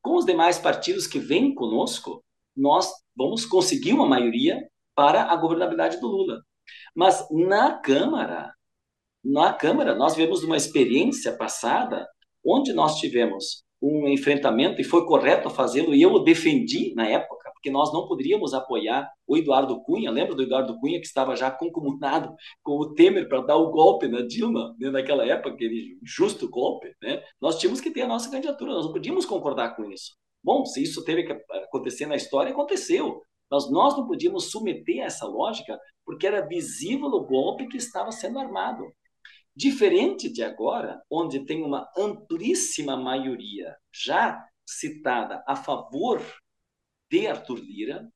[0.01, 2.23] Com os demais partidos que vêm conosco,
[2.55, 4.59] nós vamos conseguir uma maioria
[4.95, 6.41] para a governabilidade do Lula.
[6.95, 8.53] Mas na Câmara,
[9.23, 12.07] na Câmara, nós vivemos uma experiência passada
[12.45, 17.49] onde nós tivemos um enfrentamento, e foi correto fazê-lo, e eu o defendi na época,
[17.53, 21.51] porque nós não poderíamos apoiar o Eduardo Cunha, lembra do Eduardo Cunha que estava já
[21.51, 26.49] concomunado com o Temer para dar o golpe na Dilma, né, naquela época, aquele justo
[26.49, 27.21] golpe, né?
[27.41, 30.13] Nós tínhamos que ter a nossa candidatura, nós não podíamos concordar com isso.
[30.41, 31.33] Bom, se isso teve que
[31.65, 33.21] acontecer na história, aconteceu.
[33.51, 38.11] Mas nós não podíamos submeter a essa lógica porque era visível o golpe que estava
[38.11, 38.83] sendo armado.
[39.55, 46.21] Diferente de agora, onde tem uma amplíssima maioria já citada a favor
[47.09, 48.12] de Arthur Lira,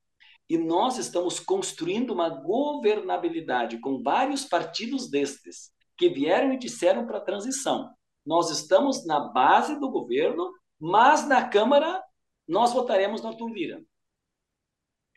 [0.48, 7.18] e nós estamos construindo uma governabilidade com vários partidos destes que vieram e disseram para
[7.18, 7.92] a transição.
[8.24, 12.02] Nós estamos na base do governo, mas na Câmara
[12.46, 13.84] nós votaremos no Arthur Lira.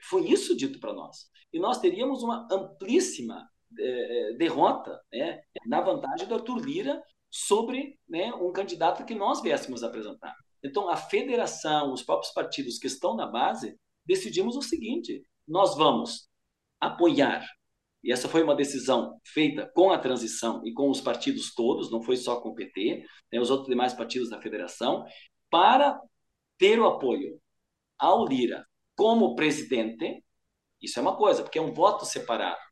[0.02, 1.30] Foi isso dito para nós.
[1.52, 3.50] E nós teríamos uma amplíssima
[3.80, 9.84] eh, derrota né, na vantagem do Arthur Lira sobre né, um candidato que nós viéssemos
[9.84, 10.36] apresentar.
[10.64, 16.28] Então, a federação, os próprios partidos que estão na base, decidimos o seguinte: nós vamos
[16.80, 17.46] apoiar,
[18.04, 22.02] e essa foi uma decisão feita com a transição e com os partidos todos, não
[22.02, 25.06] foi só com o PT, né, os outros demais partidos da federação,
[25.50, 26.00] para
[26.58, 27.40] ter o apoio
[27.98, 30.24] ao Lira como presidente,
[30.82, 32.67] isso é uma coisa, porque é um voto separado.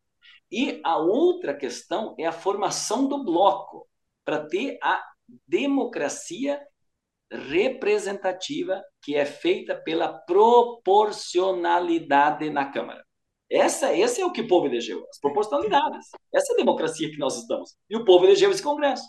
[0.51, 3.87] E a outra questão é a formação do bloco,
[4.23, 5.03] para ter a
[5.47, 6.59] democracia
[7.31, 13.03] representativa que é feita pela proporcionalidade na Câmara.
[13.49, 16.07] Essa, esse é o que o povo elegeu, as proporcionalidades.
[16.33, 17.75] Essa é a democracia que nós estamos.
[17.89, 19.05] E o povo elegeu esse Congresso.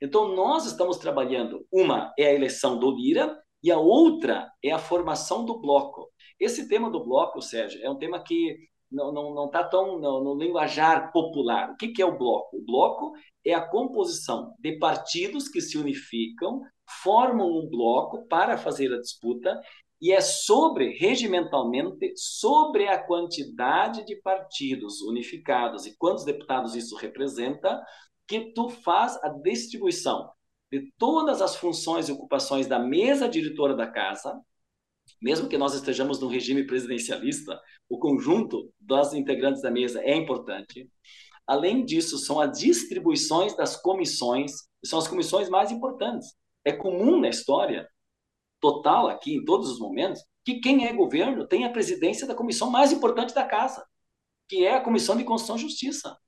[0.00, 4.78] Então, nós estamos trabalhando, uma é a eleição do Lira, e a outra é a
[4.78, 6.10] formação do bloco.
[6.38, 8.56] Esse tema do bloco, Sérgio, é um tema que
[8.94, 11.70] não está não, não tá tão no, no, linguajar popular.
[11.70, 12.56] O que, que é o bloco?
[12.56, 13.12] O bloco
[13.44, 16.62] é a composição de partidos que se unificam,
[17.02, 19.60] formam um bloco para fazer a disputa,
[20.00, 27.82] e é sobre, regimentalmente, sobre a quantidade de partidos unificados e quantos deputados isso representa,
[28.26, 30.30] que tu faz a distribuição
[30.70, 34.38] de todas as funções e ocupações da mesa diretora da casa,
[35.24, 37.58] mesmo que nós estejamos num regime presidencialista,
[37.88, 40.86] o conjunto das integrantes da mesa é importante.
[41.46, 44.52] Além disso, são as distribuições das comissões,
[44.84, 46.34] são as comissões mais importantes.
[46.62, 47.88] É comum na história
[48.60, 52.70] total aqui, em todos os momentos, que quem é governo tem a presidência da comissão
[52.70, 53.82] mais importante da casa,
[54.46, 56.18] que é a Comissão de Constituição e Justiça.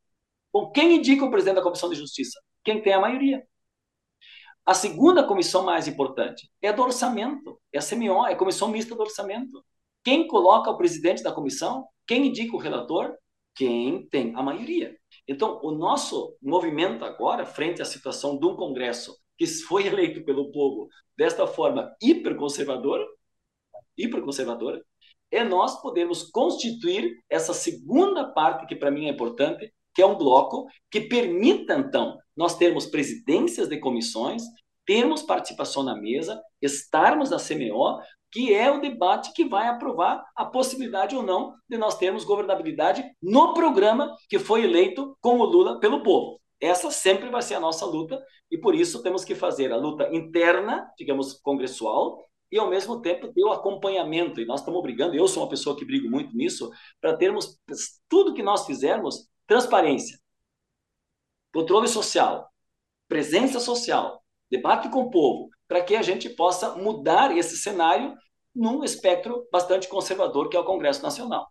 [0.50, 2.40] Bom, quem indica o presidente da Comissão de Justiça?
[2.64, 3.46] Quem tem a maioria.
[4.66, 8.66] A segunda comissão mais importante é a do orçamento, é a CMO, é a Comissão
[8.66, 9.64] Mista do Orçamento.
[10.02, 11.86] Quem coloca o presidente da comissão?
[12.04, 13.14] Quem indica o relator?
[13.54, 14.96] Quem tem a maioria.
[15.28, 20.50] Então, o nosso movimento agora, frente à situação de um Congresso que foi eleito pelo
[20.50, 23.06] povo desta forma hiperconservadora,
[23.96, 24.84] hiperconservadora,
[25.30, 30.18] é nós podermos constituir essa segunda parte que para mim é importante, que é um
[30.18, 34.42] bloco que permita, então, nós termos presidências de comissões,
[34.84, 37.98] termos participação na mesa, estarmos na CMO,
[38.30, 43.02] que é o debate que vai aprovar a possibilidade ou não de nós termos governabilidade
[43.22, 46.38] no programa que foi eleito com o Lula pelo povo.
[46.60, 50.14] Essa sempre vai ser a nossa luta e por isso temos que fazer a luta
[50.14, 54.40] interna, digamos, congressual, e ao mesmo tempo ter o acompanhamento.
[54.40, 57.58] E nós estamos brigando, eu sou uma pessoa que brigo muito nisso, para termos
[58.08, 60.18] tudo que nós fizermos transparência,
[61.52, 62.50] controle social,
[63.08, 68.14] presença social, debate com o povo, para que a gente possa mudar esse cenário
[68.54, 71.46] num espectro bastante conservador que é o Congresso Nacional.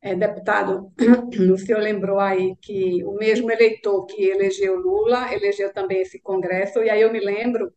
[0.00, 0.92] É, deputado,
[1.52, 6.82] o senhor lembrou aí que o mesmo eleitor que elegeu Lula elegeu também esse Congresso,
[6.82, 7.72] e aí eu me lembro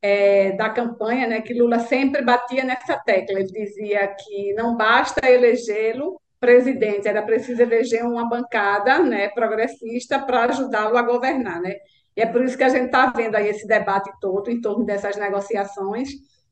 [0.00, 3.38] é, da campanha, né, que Lula sempre batia nessa tecla.
[3.38, 10.46] Ele dizia que não basta elegê-lo presidente, era preciso eleger uma bancada né, progressista para
[10.46, 11.60] ajudá-lo a governar.
[11.60, 11.76] Né?
[12.16, 14.84] E é por isso que a gente está vendo aí esse debate todo em torno
[14.84, 16.10] dessas negociações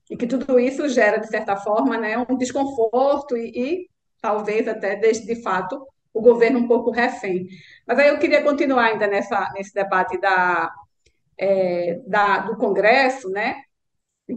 [0.09, 3.91] e que tudo isso gera, de certa forma, né, um desconforto e, e
[4.23, 7.49] talvez até deixe, de fato, o governo um pouco refém.
[7.85, 10.71] Mas aí eu queria continuar ainda nessa, nesse debate da,
[11.37, 13.57] é, da, do Congresso, né?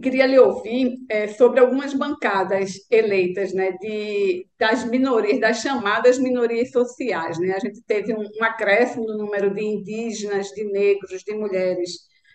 [0.00, 6.70] Queria lhe ouvir é, sobre algumas bancadas eleitas né, de, das minorias, das chamadas minorias
[6.70, 7.38] sociais.
[7.38, 7.52] Né?
[7.52, 11.90] A gente teve um, um acréscimo no número de indígenas, de negros, de mulheres,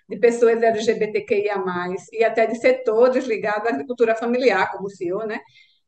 [0.07, 1.55] de pessoas LGBTQIA,
[2.13, 5.39] e até de setores ligados à agricultura familiar, como o senhor, né?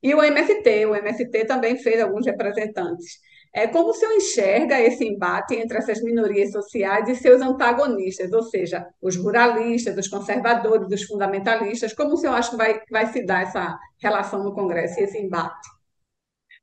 [0.03, 3.19] E o MST, o MST também fez alguns representantes.
[3.53, 8.43] É, como o senhor enxerga esse embate entre essas minorias sociais e seus antagonistas, ou
[8.43, 11.93] seja, os ruralistas, os conservadores, os fundamentalistas?
[11.93, 15.17] Como o senhor acha que vai, vai se dar essa relação no Congresso e esse
[15.17, 15.67] embate?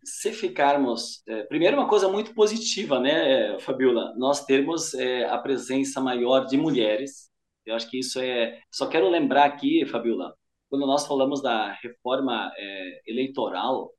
[0.02, 1.22] Se ficarmos.
[1.28, 4.14] É, primeiro, uma coisa muito positiva, né, Fabiola?
[4.16, 7.30] Nós temos é, a presença maior de mulheres
[7.66, 8.58] Eu acho que isso é.
[8.72, 10.34] Só quero lembrar aqui, Fabiola,
[10.70, 13.92] quando nós falamos da reforma é, eleitoral,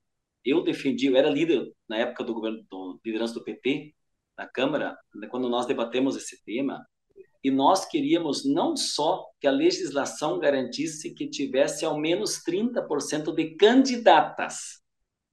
[0.43, 3.93] eu defendi, eu era líder na época do governo, do liderança do PT
[4.37, 6.85] na Câmara, né, quando nós debatemos esse tema,
[7.43, 13.55] e nós queríamos não só que a legislação garantisse que tivesse ao menos 30% de
[13.55, 14.81] candidatas.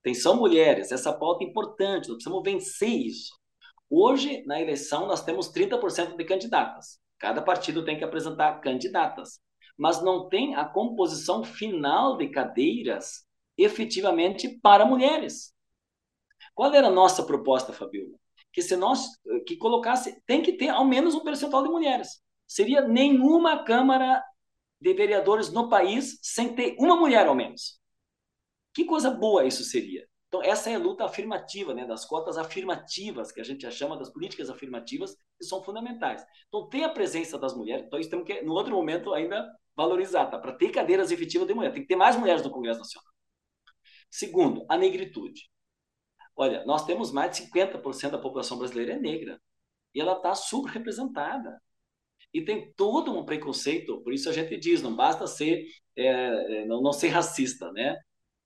[0.01, 3.33] Atenção, mulheres, essa pauta é importante, nós precisamos vencer isso.
[3.91, 6.99] Hoje, na eleição, nós temos 30% de candidatas.
[7.19, 9.41] Cada partido tem que apresentar candidatas,
[9.77, 13.26] mas não tem a composição final de cadeiras
[13.57, 15.55] efetivamente para mulheres.
[16.55, 18.19] Qual era a nossa proposta, Fabiola?
[18.53, 19.07] Que se nós
[19.47, 22.23] que colocasse, tem que ter ao menos um percentual de mulheres.
[22.47, 24.23] Seria nenhuma Câmara
[24.81, 27.81] de Vereadores no país sem ter uma mulher ao menos.
[28.75, 30.07] Que coisa boa isso seria.
[30.29, 34.11] Então, essa é a luta afirmativa, né, das cotas afirmativas, que a gente chama das
[34.11, 36.25] políticas afirmativas, que são fundamentais.
[36.49, 40.27] Então, tem a presença das mulheres, então isso temos que, no outro momento, ainda valorizar,
[40.27, 40.39] tá?
[40.39, 43.16] Para ter cadeiras efetivas de mulher, tem que ter mais mulheres no Congresso Nacional.
[44.11, 45.51] Segundo, a negritude.
[46.35, 49.41] Olha, nós temos mais de 50% da população brasileira é negra,
[49.95, 51.61] e ela está subrepresentada.
[52.33, 55.65] E tem todo um preconceito, por isso a gente diz, não basta ser,
[55.97, 57.97] é, é não, não ser racista, né?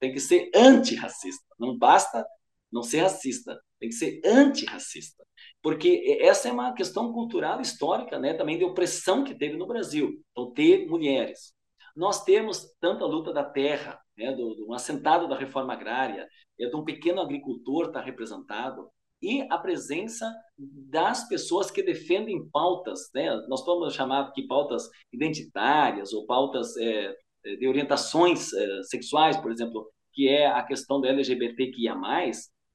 [0.00, 1.44] tem que ser antirracista.
[1.58, 2.26] Não basta
[2.72, 5.24] não ser racista, tem que ser antirracista.
[5.62, 10.22] Porque essa é uma questão cultural histórica, né, também de opressão que teve no Brasil.
[10.30, 11.52] Então, ter mulheres.
[11.94, 16.28] Nós temos tanto a luta da terra, né, do, do assentado da reforma agrária,
[16.60, 18.88] é, de um pequeno agricultor está representado,
[19.22, 23.30] e a presença das pessoas que defendem pautas, né?
[23.48, 29.52] nós podemos chamar aqui pautas identitárias ou pautas é, eh, de orientações uh, sexuais, por
[29.52, 31.94] exemplo, que é a questão do LGBTQIA+,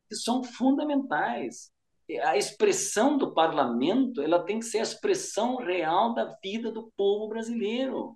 [0.07, 1.71] que são fundamentais.
[2.21, 7.27] A expressão do parlamento ela tem que ser a expressão real da vida do povo
[7.27, 8.15] brasileiro.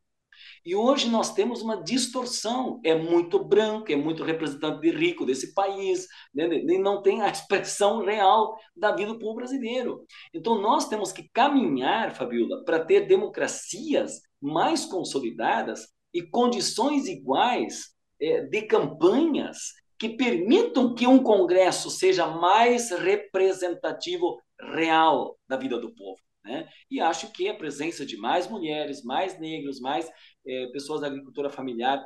[0.65, 2.79] E hoje nós temos uma distorção.
[2.83, 6.47] É muito branco, é muito representante de rico desse país, né?
[6.47, 10.05] e não tem a expressão real da vida do povo brasileiro.
[10.33, 18.41] Então nós temos que caminhar, Fabiola, para ter democracias mais consolidadas e condições iguais é,
[18.41, 19.57] de campanhas
[19.97, 24.41] que permitam que um Congresso seja mais representativo
[24.73, 26.19] real da vida do povo.
[26.43, 26.67] Né?
[26.89, 30.09] E acho que a presença de mais mulheres, mais negros, mais
[30.45, 32.03] é, pessoas da agricultura familiar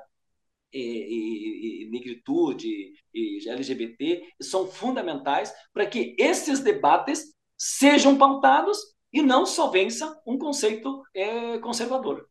[0.73, 8.79] e, e, e, negritude e LGBT são fundamentais para que esses debates sejam pautados
[9.11, 12.27] e não só vença um conceito é, conservador.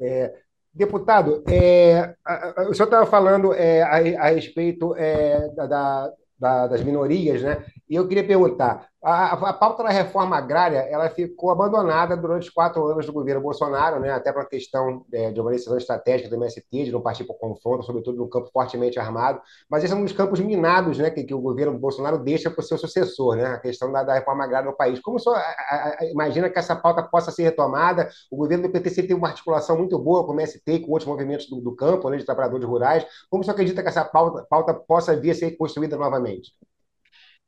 [0.00, 0.42] É,
[0.72, 6.66] deputado, é, a, a, o senhor estava falando é, a, a, respeito é, da, da,
[6.66, 7.64] das minorias, né?
[7.88, 12.86] E eu queria perguntar: a, a, pauta da reforma agrária ela ficou abandonada durante quatro
[12.86, 14.10] anos do governo Bolsonaro, né?
[14.10, 17.38] até para a questão é, de organização estratégica do MST, de não partir para o
[17.38, 19.42] confronto, sobretudo no campo fortemente armado.
[19.68, 21.10] Mas esse é um dos campos minados né?
[21.10, 23.44] que, que o governo Bolsonaro deixa para o seu sucessor, né?
[23.44, 24.98] a questão da, da, reforma agrária no país.
[25.00, 28.08] Como o senhor a, a, imagina que essa pauta possa ser retomada?
[28.30, 31.46] O governo do PTC tem uma articulação muito boa com o MST com outros movimentos
[31.50, 32.16] do, do campo, né?
[32.16, 33.04] de trabalhadores rurais.
[33.28, 36.52] Como o senhor acredita que essa pauta, pauta possa vir a ser construída novamente?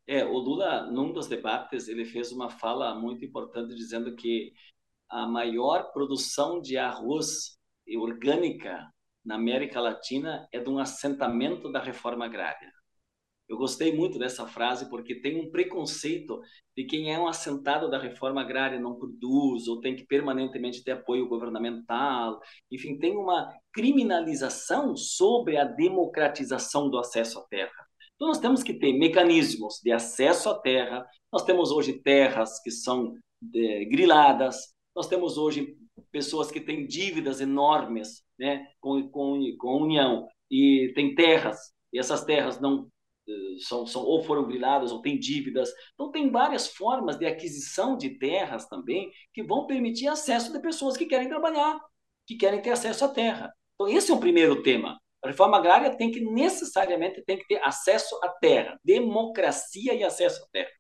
[0.07, 4.53] É, o Lula, num dos debates, ele fez uma fala muito importante dizendo que
[5.09, 7.59] a maior produção de arroz
[7.97, 8.87] orgânica
[9.25, 12.73] na América Latina é de um assentamento da reforma agrária.
[13.49, 16.41] Eu gostei muito dessa frase porque tem um preconceito
[16.77, 20.93] de quem é um assentado da reforma agrária não produz ou tem que permanentemente ter
[20.93, 22.41] apoio governamental.
[22.71, 27.86] Enfim, tem uma criminalização sobre a democratização do acesso à terra.
[28.17, 31.07] Então, nós temos que ter mecanismos de acesso à terra.
[31.33, 33.15] Nós temos hoje terras que são
[33.55, 35.77] é, griladas, nós temos hoje
[36.11, 41.59] pessoas que têm dívidas enormes né, com, com, com a União e tem terras,
[41.93, 42.89] e essas terras não
[43.29, 45.71] eh, são, são ou foram griladas ou têm dívidas.
[45.95, 50.97] Então, tem várias formas de aquisição de terras também que vão permitir acesso de pessoas
[50.97, 51.79] que querem trabalhar,
[52.27, 53.53] que querem ter acesso à terra.
[53.75, 54.99] Então, esse é o primeiro tema.
[55.27, 60.41] A reforma agrária tem que necessariamente tem que ter acesso à terra, democracia e acesso
[60.45, 60.71] à terra.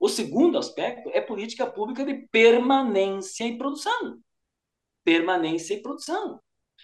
[0.00, 4.18] O segundo aspecto é política pública de permanência e produção.
[5.04, 6.40] Permanência e produção.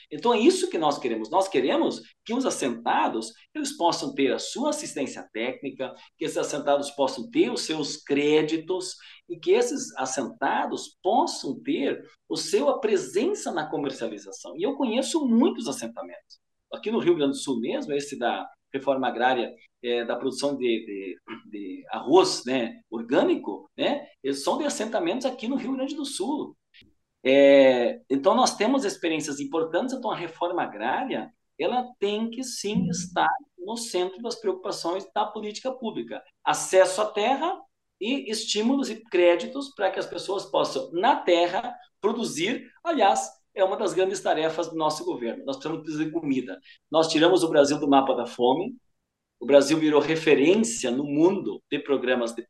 [0.09, 1.29] Então é isso que nós queremos.
[1.31, 6.93] Nós queremos que os assentados eles possam ter a sua assistência técnica, que esses assentados
[6.93, 8.95] possam ter os seus créditos
[9.29, 14.57] e que esses assentados possam ter o seu a presença na comercialização.
[14.57, 16.39] E eu conheço muitos assentamentos
[16.73, 19.53] aqui no Rio Grande do Sul mesmo, esse da reforma agrária
[19.83, 21.19] é, da produção de, de,
[21.51, 26.57] de, arroz né, orgânico, né, eles são de assentamentos aqui no Rio Grande do Sul.
[27.25, 33.29] É, então, nós temos experiências importantes, então a reforma agrária ela tem que sim estar
[33.59, 36.23] no centro das preocupações da política pública.
[36.43, 37.61] Acesso à terra
[38.01, 42.67] e estímulos e créditos para que as pessoas possam, na terra, produzir.
[42.83, 45.45] Aliás, é uma das grandes tarefas do nosso governo.
[45.45, 46.59] Nós precisamos produzir comida.
[46.91, 48.77] Nós tiramos o Brasil do mapa da fome,
[49.39, 52.47] o Brasil virou referência no mundo de programas de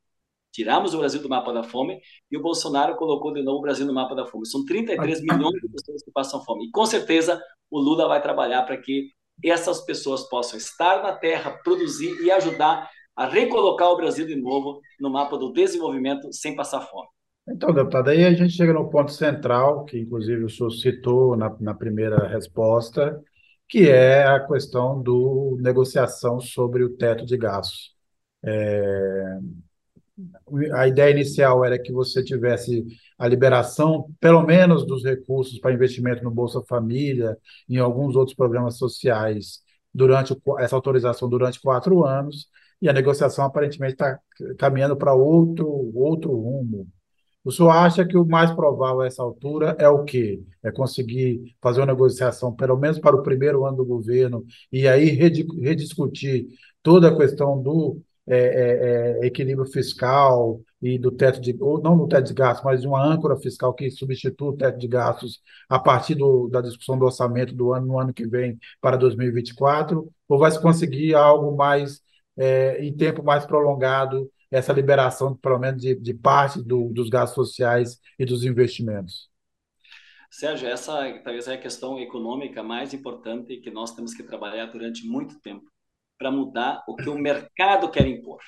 [0.52, 3.86] Tiramos o Brasil do mapa da fome e o Bolsonaro colocou de novo o Brasil
[3.86, 4.44] no mapa da fome.
[4.46, 6.66] São 33 milhões de pessoas que passam fome.
[6.66, 7.40] E com certeza
[7.70, 9.10] o Lula vai trabalhar para que
[9.44, 14.80] essas pessoas possam estar na terra, produzir e ajudar a recolocar o Brasil de novo
[14.98, 17.08] no mapa do desenvolvimento sem passar fome.
[17.48, 21.54] Então, deputado, aí a gente chega no ponto central, que inclusive o senhor citou na,
[21.60, 23.20] na primeira resposta,
[23.68, 27.94] que é a questão do negociação sobre o teto de gastos.
[28.44, 29.38] É,
[30.74, 32.86] a ideia inicial era que você tivesse
[33.18, 37.36] a liberação, pelo menos, dos recursos para investimento no Bolsa Família,
[37.68, 39.60] em alguns outros programas sociais,
[39.94, 42.48] durante essa autorização durante quatro anos,
[42.80, 44.18] e a negociação aparentemente está
[44.58, 46.86] caminhando para outro, outro rumo.
[47.42, 50.42] O senhor acha que o mais provável a essa altura é o quê?
[50.62, 55.06] É conseguir fazer uma negociação, pelo menos para o primeiro ano do governo, e aí
[55.08, 56.46] rediscutir
[56.82, 61.96] toda a questão do é, é, é, equilíbrio fiscal e do teto de, ou não
[61.96, 65.40] do teto de gastos, mas de uma âncora fiscal que substitua o teto de gastos
[65.68, 70.08] a partir do, da discussão do orçamento do ano no ano que vem para 2024,
[70.28, 72.00] ou vai se conseguir algo mais
[72.36, 77.34] é, em tempo mais prolongado essa liberação, pelo menos de, de parte do, dos gastos
[77.34, 79.30] sociais e dos investimentos?
[80.30, 80.92] Sérgio, essa
[81.24, 85.64] talvez é a questão econômica mais importante que nós temos que trabalhar durante muito tempo
[86.16, 88.40] para mudar o que o mercado quer impor.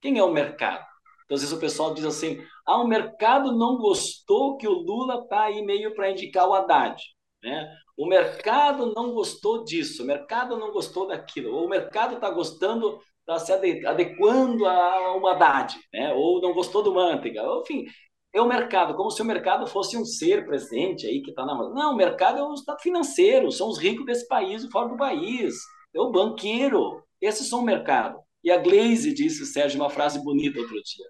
[0.00, 0.86] Quem é o mercado?
[1.24, 5.22] Então, às vezes o pessoal diz assim: ah, o mercado não gostou que o Lula
[5.22, 7.02] está aí meio para indicar o Haddad.
[7.42, 7.68] Né?
[7.96, 13.00] O mercado não gostou disso, o mercado não gostou daquilo, ou o mercado está gostando,
[13.28, 13.52] está se
[13.86, 16.14] adequando a uma Haddad, né?
[16.14, 17.42] ou não gostou do Manteiga.
[17.60, 17.84] Enfim,
[18.32, 21.54] é o mercado, como se o mercado fosse um ser presente aí que está na
[21.54, 21.74] mão.
[21.74, 25.54] Não, o mercado é o estado financeiro, são os ricos desse país fora do país,
[25.94, 28.18] é o banqueiro, esses são o mercado.
[28.42, 31.06] E a Glaze disse, Sérgio, uma frase bonita outro dia.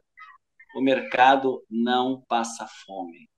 [0.75, 3.29] O mercado não passa fome.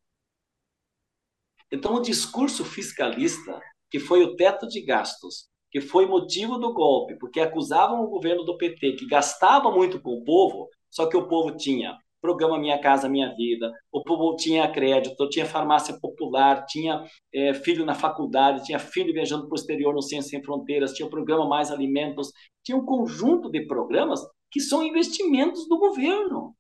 [1.71, 3.61] Então, o discurso fiscalista,
[3.91, 8.45] que foi o teto de gastos, que foi motivo do golpe, porque acusavam o governo
[8.45, 12.79] do PT que gastava muito com o povo, só que o povo tinha programa Minha
[12.79, 18.65] Casa Minha Vida, o povo tinha crédito, tinha farmácia popular, tinha é, filho na faculdade,
[18.65, 22.31] tinha filho viajando para o exterior no Ciência Sem Fronteiras, tinha o programa Mais Alimentos,
[22.63, 26.55] tinha um conjunto de programas que são investimentos do governo.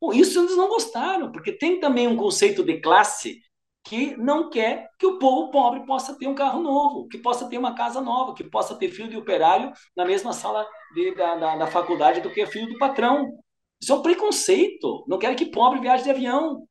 [0.00, 3.40] Bom, isso eles não gostaram, porque tem também um conceito de classe
[3.84, 7.58] que não quer que o povo pobre possa ter um carro novo, que possa ter
[7.58, 11.56] uma casa nova, que possa ter filho de operário na mesma sala de, da, da,
[11.56, 13.30] da faculdade do que filho do patrão.
[13.80, 15.04] Isso é um preconceito.
[15.08, 16.66] Não querem que pobre viaje de avião.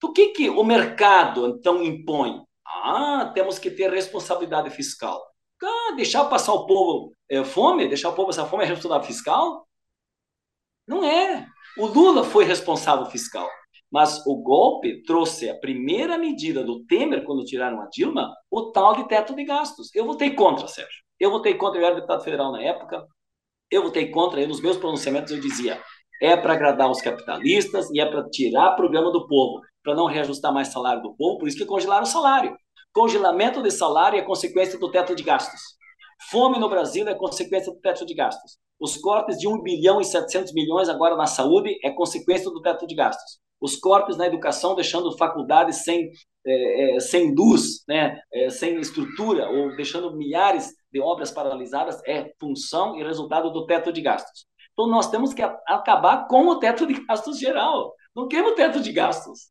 [0.00, 2.42] Por que, que o mercado, então, impõe?
[2.66, 5.20] Ah, temos que ter responsabilidade fiscal.
[5.62, 9.66] Ah, deixar passar o povo é, fome, deixar o povo passar fome é responsabilidade fiscal?
[10.86, 11.46] Não é.
[11.76, 13.48] O Lula foi responsável fiscal.
[13.90, 18.94] Mas o golpe trouxe a primeira medida do Temer, quando tiraram a Dilma, o tal
[18.96, 19.94] de teto de gastos.
[19.94, 21.02] Eu votei contra, Sérgio.
[21.18, 23.06] Eu votei contra, eu era deputado federal na época.
[23.70, 25.82] Eu votei contra, e nos meus pronunciamentos eu dizia:
[26.20, 30.52] é para agradar os capitalistas e é para tirar programa do povo, para não reajustar
[30.52, 32.56] mais salário do povo, por isso que congelaram o salário.
[32.92, 35.60] Congelamento de salário é consequência do teto de gastos.
[36.30, 38.58] Fome no Brasil é consequência do teto de gastos.
[38.80, 42.86] Os cortes de 1 bilhão e 700 milhões agora na saúde é consequência do teto
[42.86, 43.38] de gastos.
[43.60, 46.10] Os cortes na educação deixando faculdades sem,
[46.46, 52.32] é, é, sem luz, né, é, sem estrutura, ou deixando milhares de obras paralisadas é
[52.40, 54.46] função e resultado do teto de gastos.
[54.72, 57.92] Então, nós temos que acabar com o teto de gastos geral.
[58.14, 59.50] Não queremos teto de gastos.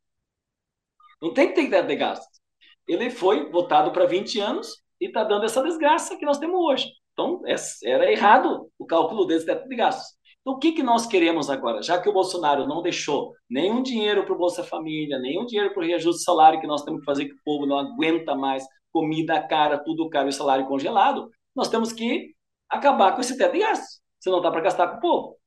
[1.22, 2.40] Não tem que ter teto de gastos.
[2.88, 6.92] Ele foi votado para 20 anos e está dando essa desgraça que nós temos hoje.
[7.12, 10.17] Então, é, era errado o cálculo desse teto de gastos.
[10.48, 11.84] Então, o que, que nós queremos agora?
[11.84, 15.84] Já que o Bolsonaro não deixou nenhum dinheiro para o Bolsa Família, nenhum dinheiro para
[15.84, 19.46] o reajuste salário que nós temos que fazer, que o povo não aguenta mais, comida
[19.46, 22.34] cara, tudo caro e salário congelado, nós temos que
[22.70, 24.00] acabar com esse teto de gastos.
[24.22, 25.38] Você não dá para gastar com o povo.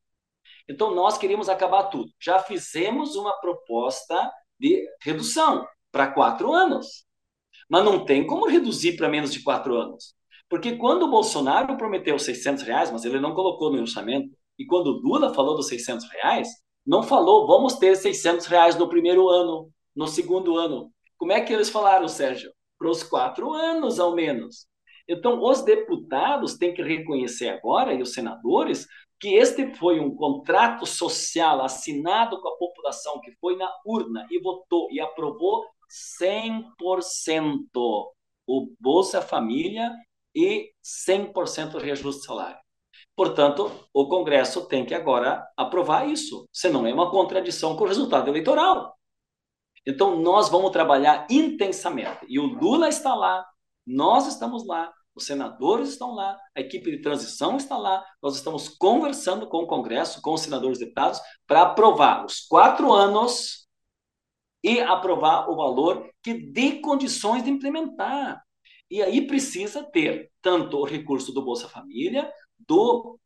[0.69, 2.11] Então, nós queríamos acabar tudo.
[2.21, 7.07] Já fizemos uma proposta de redução para quatro anos.
[7.71, 10.15] Mas não tem como reduzir para menos de quatro anos.
[10.47, 14.89] Porque quando o Bolsonaro prometeu 600 reais, mas ele não colocou no orçamento, e quando
[14.89, 16.47] o Lula falou dos 600 reais,
[16.87, 20.93] não falou, vamos ter 600 reais no primeiro ano, no segundo ano.
[21.17, 22.53] Como é que eles falaram, Sérgio?
[22.79, 24.67] Para os quatro anos, ao menos.
[25.09, 28.87] Então, os deputados têm que reconhecer agora, e os senadores,
[29.19, 34.39] que este foi um contrato social assinado com a população que foi na urna e
[34.43, 35.65] votou e aprovou
[36.21, 37.65] 100%
[38.47, 39.91] o Bolsa Família
[40.35, 42.61] e 100% reajuste salário.
[43.21, 48.31] Portanto, o Congresso tem que agora aprovar isso, senão é uma contradição com o resultado
[48.31, 48.97] eleitoral.
[49.87, 52.25] Então, nós vamos trabalhar intensamente.
[52.31, 53.47] E o Lula está lá,
[53.87, 58.71] nós estamos lá, os senadores estão lá, a equipe de transição está lá, nós estamos
[58.71, 63.69] conversando com o Congresso, com os senadores e deputados, para aprovar os quatro anos
[64.65, 68.43] e aprovar o valor que dê condições de implementar.
[68.91, 72.33] E aí precisa ter tanto o recurso do Bolsa Família,
[72.69, 73.19] do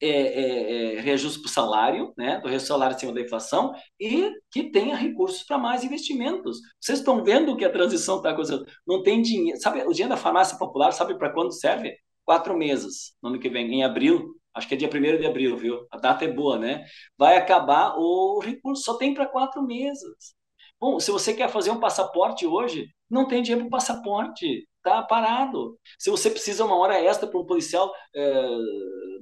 [0.00, 4.70] é, é, é, reajuste para o salário, né, do salário acima da inflação, e que
[4.70, 6.58] tenha recursos para mais investimentos.
[6.80, 8.66] Vocês estão vendo que a transição está acontecendo.
[8.86, 9.58] Não tem dinheiro.
[9.60, 11.96] Sabe, o dinheiro da farmácia popular, sabe para quando serve?
[12.24, 14.34] Quatro meses, no ano que vem, em abril.
[14.54, 15.86] Acho que é dia 1 de abril, viu?
[15.90, 16.84] A data é boa, né?
[17.16, 20.34] Vai acabar o recurso, só tem para quatro meses.
[20.80, 25.78] Bom, se você quer fazer um passaporte hoje, não tem dinheiro para passaporte está parado.
[25.98, 28.58] Se você precisa uma hora extra para um policial é,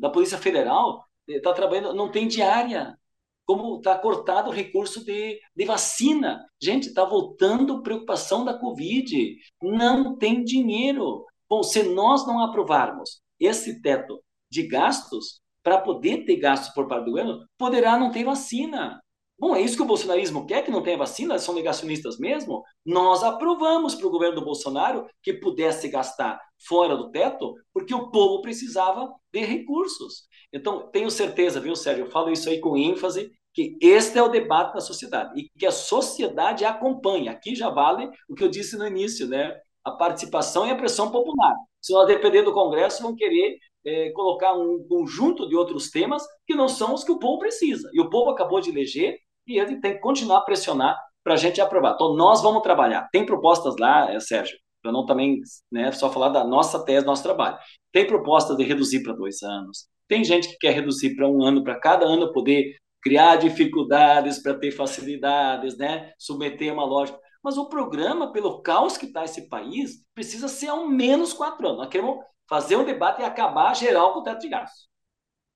[0.01, 2.99] da Polícia Federal, está eh, trabalhando, não tem diária.
[3.45, 6.45] Como está cortado o recurso de, de vacina.
[6.61, 9.37] Gente, está voltando preocupação da Covid.
[9.63, 11.25] Não tem dinheiro.
[11.49, 17.05] Bom, se nós não aprovarmos esse teto de gastos, para poder ter gastos por parte
[17.05, 19.01] do governo, poderá não ter vacina.
[19.43, 22.63] Bom, é isso que o bolsonarismo quer, que não tenha vacina, são negacionistas mesmo?
[22.87, 28.09] Nós aprovamos para o governo do Bolsonaro que pudesse gastar fora do teto, porque o
[28.13, 30.29] povo precisava de recursos.
[30.53, 32.05] Então, tenho certeza, viu, Sérgio?
[32.05, 35.67] Eu falo isso aí com ênfase, que este é o debate da sociedade e que
[35.67, 37.33] a sociedade acompanha.
[37.33, 39.59] Aqui já vale o que eu disse no início, né?
[39.85, 41.57] A participação e a pressão popular.
[41.81, 46.55] Se nós depender do Congresso, vão querer é, colocar um conjunto de outros temas que
[46.55, 47.91] não são os que o povo precisa.
[47.93, 51.37] E o povo acabou de eleger e ele tem que continuar a pressionar para a
[51.37, 51.95] gente aprovar.
[51.95, 53.09] Então, nós vamos trabalhar.
[53.13, 55.41] Tem propostas lá, é, Sérgio, para não também
[55.71, 57.57] né, só falar da nossa tese, nosso trabalho.
[57.93, 59.87] Tem propostas de reduzir para dois anos.
[60.09, 64.55] Tem gente que quer reduzir para um ano, para cada ano poder criar dificuldades para
[64.55, 66.13] ter facilidades, né?
[66.19, 67.19] submeter uma lógica.
[67.43, 71.79] Mas o programa, pelo caos que está esse país, precisa ser ao menos quatro anos.
[71.79, 72.19] Nós queremos
[72.49, 74.89] fazer um debate e acabar geral com o teto de gastos.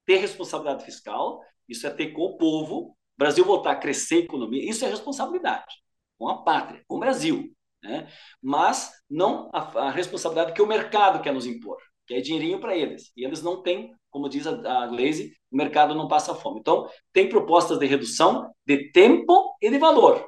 [0.05, 4.69] Ter responsabilidade fiscal, isso é ter com o povo, Brasil voltar a crescer a economia,
[4.69, 5.75] isso é responsabilidade
[6.19, 7.51] com a pátria, com o Brasil.
[7.83, 8.09] Né?
[8.43, 12.77] Mas não a, a responsabilidade que o mercado quer nos impor, que é dinheirinho para
[12.77, 13.13] eles.
[13.17, 16.61] E eles não têm, como diz a, a Glaze, o mercado não passa fome.
[16.61, 20.25] Então, tem propostas de redução de tempo e de valor.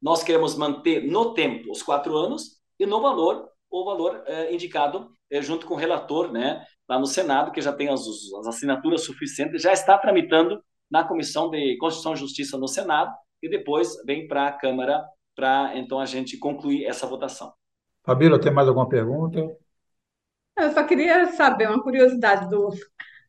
[0.00, 5.10] Nós queremos manter no tempo os quatro anos e no valor o valor é, indicado
[5.30, 8.00] é, junto com o relator, né, lá no Senado, que já tem as,
[8.38, 13.12] as assinaturas suficientes, já está tramitando na Comissão de Constituição e Justiça no Senado
[13.42, 17.52] e depois vem para a Câmara para então a gente concluir essa votação.
[18.04, 19.38] Fabíola, tem mais alguma pergunta?
[20.56, 22.70] Eu só queria saber uma curiosidade do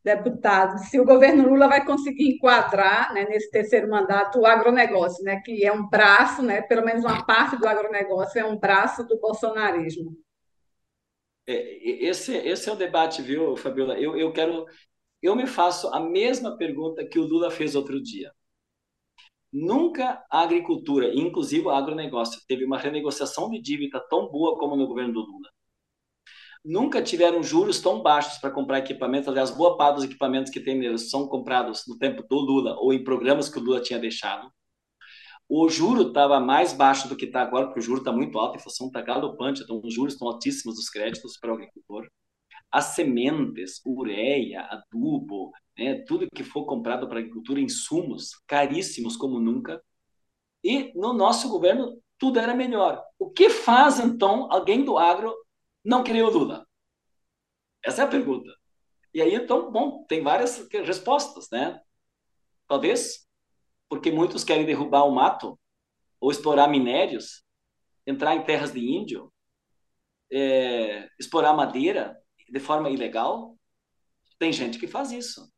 [0.04, 5.42] deputado, se o governo Lula vai conseguir enquadrar né, nesse terceiro mandato o agronegócio, né,
[5.44, 9.20] que é um braço, né, pelo menos uma parte do agronegócio é um braço do
[9.20, 10.16] bolsonarismo.
[11.46, 14.00] É, esse, esse é o debate, viu, Fabiola?
[14.00, 14.66] Eu, eu quero
[15.28, 18.32] eu me faço a mesma pergunta que o Lula fez outro dia.
[19.52, 24.88] Nunca a agricultura, inclusive o agronegócio, teve uma renegociação de dívida tão boa como no
[24.88, 25.50] governo do Lula.
[26.64, 29.28] Nunca tiveram juros tão baixos para comprar equipamentos.
[29.30, 33.04] Aliás, boa parte dos equipamentos que tem são comprados no tempo do Lula ou em
[33.04, 34.52] programas que o Lula tinha deixado.
[35.50, 38.56] O juro estava mais baixo do que está agora, porque o juro está muito alto,
[38.56, 42.10] a inflação está galopante, então os juros estão altíssimos dos créditos para o agricultor
[42.72, 49.82] as sementes, ureia, adubo, né, tudo que for comprado para agricultura, insumos caríssimos como nunca.
[50.64, 53.04] E no nosso governo tudo era melhor.
[53.20, 55.36] O que faz então alguém do agro
[55.84, 56.68] não querer o Lula?
[57.84, 58.52] Essa é a pergunta.
[59.14, 61.80] E aí então, bom, tem várias respostas, né?
[62.68, 63.28] Talvez
[63.90, 65.58] porque muitos querem derrubar o mato
[66.20, 67.44] ou explorar minérios,
[68.06, 69.32] entrar em terras de índio,
[70.32, 72.18] é, explorar madeira,
[72.50, 73.56] de forma ilegal?
[74.40, 75.50] Tem gente que faz isso.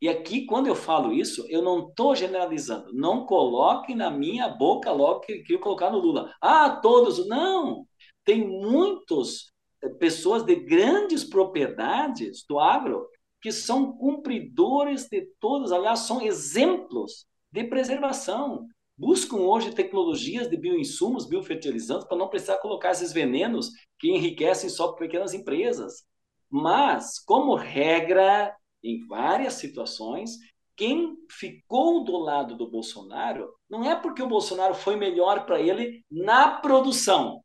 [0.00, 2.92] E aqui, quando eu falo isso, eu não estou generalizando.
[2.92, 6.34] Não coloque na minha boca logo que queria colocar no Lula.
[6.40, 7.26] Ah, todos.
[7.28, 7.86] Não!
[8.24, 13.06] Tem muitas eh, pessoas de grandes propriedades do agro
[13.42, 18.66] que são cumpridores de todos, aliás, são exemplos de preservação,
[18.96, 24.92] buscam hoje tecnologias de bioinsumos, biofertilizantes, para não precisar colocar esses venenos que enriquecem só
[24.92, 26.04] pequenas empresas.
[26.50, 30.36] Mas, como regra, em várias situações,
[30.76, 36.04] quem ficou do lado do Bolsonaro não é porque o Bolsonaro foi melhor para ele
[36.10, 37.44] na produção.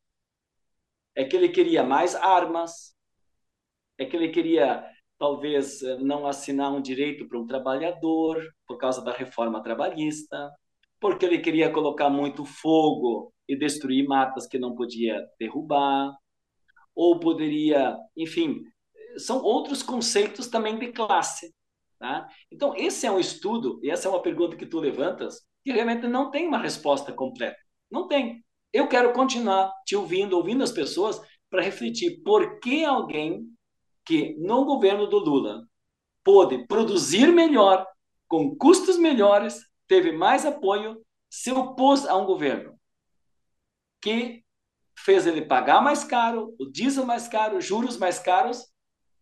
[1.13, 2.95] É que ele queria mais armas,
[3.97, 4.83] é que ele queria
[5.17, 10.51] talvez não assinar um direito para um trabalhador por causa da reforma trabalhista,
[10.99, 16.15] porque ele queria colocar muito fogo e destruir matas que não podia derrubar,
[16.95, 18.63] ou poderia, enfim,
[19.17, 21.53] são outros conceitos também de classe.
[21.99, 22.27] Tá?
[22.51, 26.07] Então, esse é um estudo, e essa é uma pergunta que tu levantas, que realmente
[26.07, 27.57] não tem uma resposta completa.
[27.89, 28.43] Não tem.
[28.73, 33.45] Eu quero continuar te ouvindo, ouvindo as pessoas, para refletir por que alguém
[34.05, 35.65] que no governo do Lula
[36.23, 37.87] pôde produzir melhor,
[38.27, 42.75] com custos melhores, teve mais apoio, se opôs a um governo
[44.01, 44.43] que
[44.97, 48.65] fez ele pagar mais caro, o diesel mais caro, juros mais caros,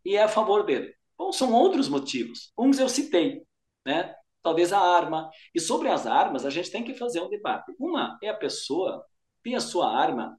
[0.06, 0.94] e é a favor dele.
[1.18, 2.52] Bom, são outros motivos.
[2.58, 3.44] Uns eu citei,
[3.86, 4.14] né?
[4.42, 5.30] Talvez a arma.
[5.54, 7.74] E sobre as armas, a gente tem que fazer um debate.
[7.80, 9.06] Uma é a pessoa
[9.42, 10.38] ter a sua arma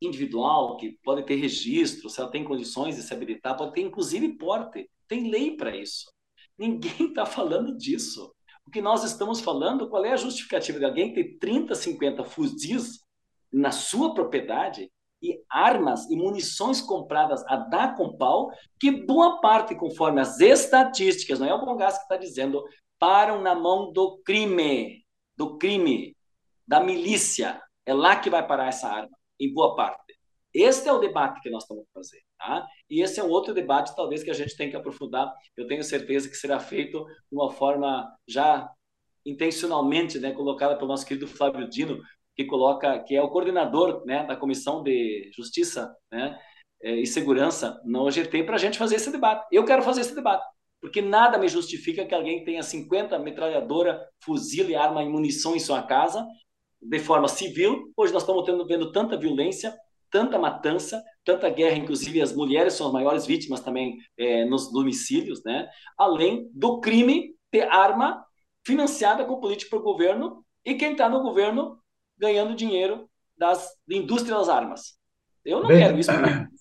[0.00, 4.36] individual, que pode ter registro, se ela tem condições de se habilitar, pode ter inclusive
[4.36, 4.90] porte.
[5.06, 6.10] Tem lei para isso.
[6.56, 8.32] Ninguém está falando disso.
[8.66, 13.00] O que nós estamos falando, qual é a justificativa de alguém ter 30, 50 fuzis
[13.52, 14.90] na sua propriedade
[15.22, 21.38] e armas e munições compradas a dar com pau, que boa parte, conforme as estatísticas,
[21.40, 22.62] não é o Bongás que está dizendo,
[22.98, 25.04] param na mão do crime,
[25.36, 26.16] do crime,
[26.66, 27.60] da milícia.
[27.86, 30.08] É lá que vai parar essa arma, em boa parte.
[30.52, 32.22] Este é o debate que nós estamos fazendo.
[32.38, 32.66] Tá?
[32.88, 35.32] E esse é um outro debate, talvez, que a gente tem que aprofundar.
[35.56, 38.68] Eu tenho certeza que será feito de uma forma já
[39.26, 42.00] intencionalmente né, colocada pelo nosso querido Flávio Dino,
[42.38, 46.38] que coloca, que é o coordenador né, da Comissão de Justiça né,
[46.80, 49.44] eh, e Segurança no OGT, para a gente fazer esse debate.
[49.50, 50.46] Eu quero fazer esse debate,
[50.80, 55.58] porque nada me justifica que alguém tenha 50 metralhadora, fuzil e arma e munição em
[55.58, 56.24] sua casa,
[56.80, 57.92] de forma civil.
[57.96, 59.76] Hoje nós estamos tendo, vendo tanta violência,
[60.08, 65.42] tanta matança, tanta guerra, inclusive as mulheres são as maiores vítimas também é, nos domicílios,
[65.44, 65.68] né?
[65.98, 68.24] além do crime ter arma
[68.64, 71.77] financiada com política para o governo e quem está no governo
[72.18, 74.98] ganhando dinheiro das, da indústria das armas.
[75.44, 76.10] Eu não Bem, quero isso.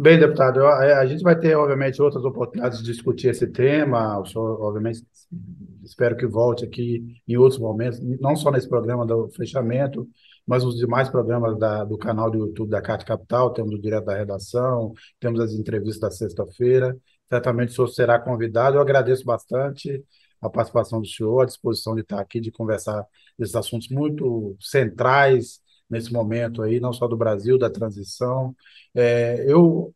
[0.00, 4.20] Bem, deputado, a gente vai ter, obviamente, outras oportunidades de discutir esse tema.
[4.20, 5.02] O senhor, obviamente,
[5.82, 10.08] espero que volte aqui em outros momentos, não só nesse programa do fechamento,
[10.46, 13.52] mas os demais programas da, do canal do YouTube da Cate Capital.
[13.52, 16.96] Temos o Direto da Redação, temos as entrevistas da sexta-feira.
[17.28, 18.76] Certamente o senhor será convidado.
[18.76, 20.04] Eu agradeço bastante
[20.40, 23.04] a participação do senhor, a disposição de estar aqui, de conversar
[23.38, 28.54] desses assuntos muito centrais nesse momento aí, não só do Brasil, da transição.
[28.94, 29.94] É, eu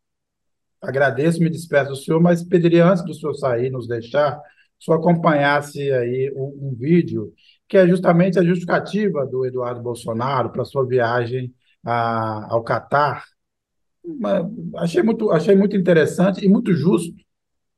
[0.80, 4.40] agradeço, me despeço do senhor, mas pediria antes do senhor sair, nos deixar,
[4.80, 7.32] se o acompanhasse aí um, um vídeo
[7.68, 13.24] que é justamente a justificativa do Eduardo Bolsonaro para sua viagem a, ao Catar.
[14.76, 17.14] Achei muito, achei muito interessante e muito justo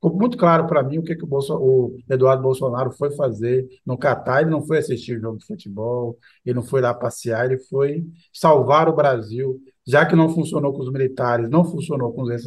[0.05, 3.67] ficou muito claro para mim o que, que o, Bolso, o, Eduardo Bolsonaro foi fazer
[3.85, 4.41] no Catar.
[4.41, 8.05] Ele não foi assistir o jogo de futebol, ele não foi lá passear, ele foi
[8.33, 9.59] salvar o Brasil.
[9.87, 12.43] Já que não funcionou com os militares, não funcionou com os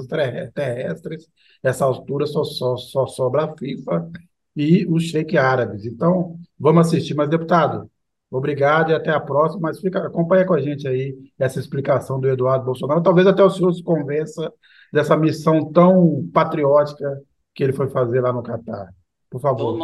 [0.55, 1.29] terrestres,
[1.63, 4.11] essa altura só, só, só sobra a FIFA
[4.57, 5.85] e os sheik árabes.
[5.85, 7.15] Então, vamos assistir.
[7.15, 7.89] Mas, deputado,
[8.31, 9.63] obrigado e até a próxima.
[9.63, 13.03] Mas fica, acompanha com a gente aí essa explicação do Eduardo Bolsonaro.
[13.03, 14.53] Talvez até o senhor se convença
[14.93, 17.23] dessa missão tão patriótica
[17.59, 18.95] que ele foi fazer lá no Catar.
[19.29, 19.77] Por favor.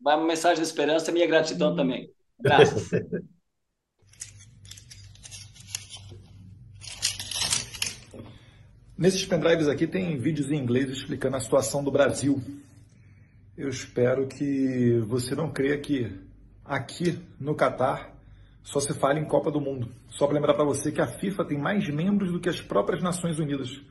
[0.00, 2.08] Vai uma mensagem de esperança e minha gratidão também.
[2.38, 2.88] Graças.
[8.96, 12.40] Nesses pendrives aqui tem vídeos em inglês explicando a situação do Brasil.
[13.58, 16.16] Eu espero que você não creia que
[16.64, 18.16] aqui no Catar
[18.62, 19.92] só se fala em Copa do Mundo.
[20.10, 23.02] Só para lembrar para você que a FIFA tem mais membros do que as próprias
[23.02, 23.82] Nações Unidas.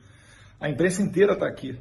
[0.58, 1.78] A imprensa inteira está aqui.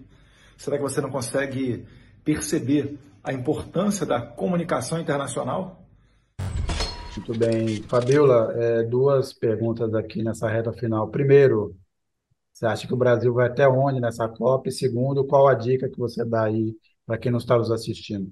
[0.58, 1.86] Será que você não consegue
[2.24, 5.84] perceber a importância da comunicação internacional?
[7.18, 7.82] Muito bem.
[7.84, 11.10] Fabiola, é, duas perguntas aqui nessa reta final.
[11.10, 11.76] Primeiro,
[12.52, 14.70] você acha que o Brasil vai até onde nessa Copa?
[14.70, 16.74] E segundo, qual a dica que você dá aí
[17.06, 18.32] para quem não está nos assistindo?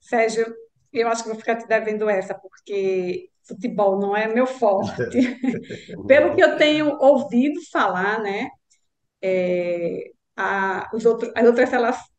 [0.00, 0.46] Sérgio,
[0.92, 4.94] eu acho que vou ficar te devendo essa, porque futebol não é meu forte.
[6.06, 8.48] Pelo que eu tenho ouvido falar, né?
[9.22, 11.70] É, a, os outros, as outras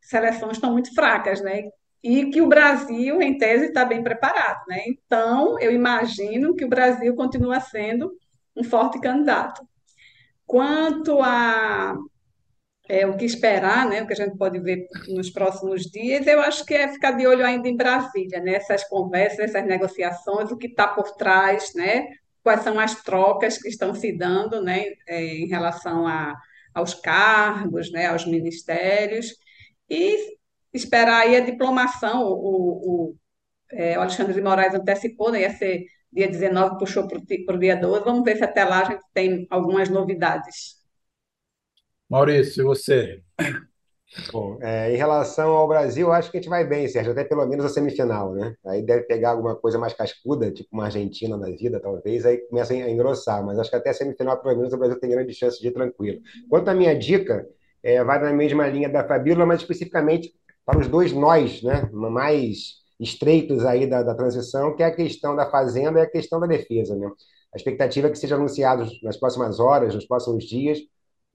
[0.02, 1.64] seleções estão muito fracas, né?
[2.04, 4.62] e que o Brasil, em tese, está bem preparado.
[4.68, 4.84] Né?
[4.88, 8.12] Então, eu imagino que o Brasil continua sendo
[8.56, 9.66] um forte candidato.
[10.46, 11.96] Quanto a
[12.90, 16.42] é, o que esperar, né, o que a gente pode ver nos próximos dias, eu
[16.42, 20.58] acho que é ficar de olho ainda em Brasília, né, essas conversas, essas negociações, o
[20.58, 22.10] que está por trás, né,
[22.44, 26.36] quais são as trocas que estão se dando, né, é, em relação a,
[26.74, 29.28] aos cargos, né, aos ministérios,
[29.90, 30.38] e
[30.74, 33.16] esperar aí a diplomação, o, o,
[33.72, 37.76] é, o Alexandre de Moraes antecipou, né, ia ser dia 19, puxou para o dia
[37.76, 40.82] 12, vamos ver se até lá a gente tem algumas novidades.
[42.10, 43.24] Maurício, e você?
[44.32, 47.46] Bom, é, em relação ao Brasil, acho que a gente vai bem, Sérgio, até pelo
[47.48, 48.56] menos a semifinal, né?
[48.66, 52.74] Aí deve pegar alguma coisa mais cascuda, tipo uma Argentina na vida, talvez, aí começa
[52.74, 55.60] a engrossar, mas acho que até a semifinal, pelo menos, o Brasil tem grande chance
[55.60, 56.22] de ir tranquilo.
[56.50, 57.48] Quanto à minha dica,
[57.82, 60.32] é, vai na mesma linha da Fabíola, mas especificamente
[60.66, 61.90] para os dois nós, né?
[61.92, 66.40] Mais estreitos aí da, da transição, que é a questão da Fazenda e a questão
[66.40, 67.10] da defesa, né?
[67.54, 70.80] A expectativa é que sejam anunciados nas próximas horas, nos próximos dias,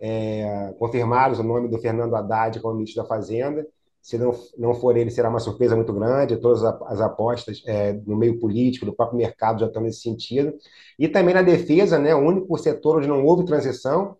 [0.00, 3.66] é, confirmaram o nome do Fernando Haddad como ministro da Fazenda.
[4.00, 6.36] Se não, não for ele, será uma surpresa muito grande.
[6.36, 10.54] Todas as apostas é, no meio político, do próprio mercado já estão nesse sentido.
[10.98, 14.16] E também na defesa, né, o único setor onde não houve transição,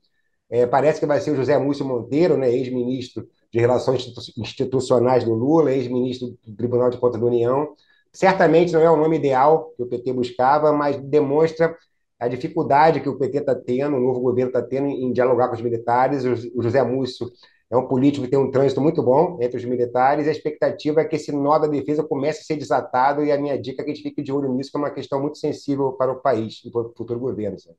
[0.50, 5.32] é, parece que vai ser o José Múcio Monteiro, né, ex-ministro de Relações Institucionais do
[5.32, 7.74] Lula, ex-ministro do Tribunal de Contas da União.
[8.12, 11.74] Certamente não é o nome ideal que o PT buscava, mas demonstra
[12.18, 15.54] a dificuldade que o PT está tendo, o novo governo está tendo em dialogar com
[15.54, 16.24] os militares.
[16.24, 17.30] O José Múcio
[17.70, 20.26] é um político que tem um trânsito muito bom entre os militares.
[20.26, 23.22] E a expectativa é que esse nó da defesa comece a ser desatado.
[23.22, 24.90] E a minha dica é que a gente fique de olho nisso, que é uma
[24.90, 27.58] questão muito sensível para o país e para o futuro governo.
[27.58, 27.76] Sabe?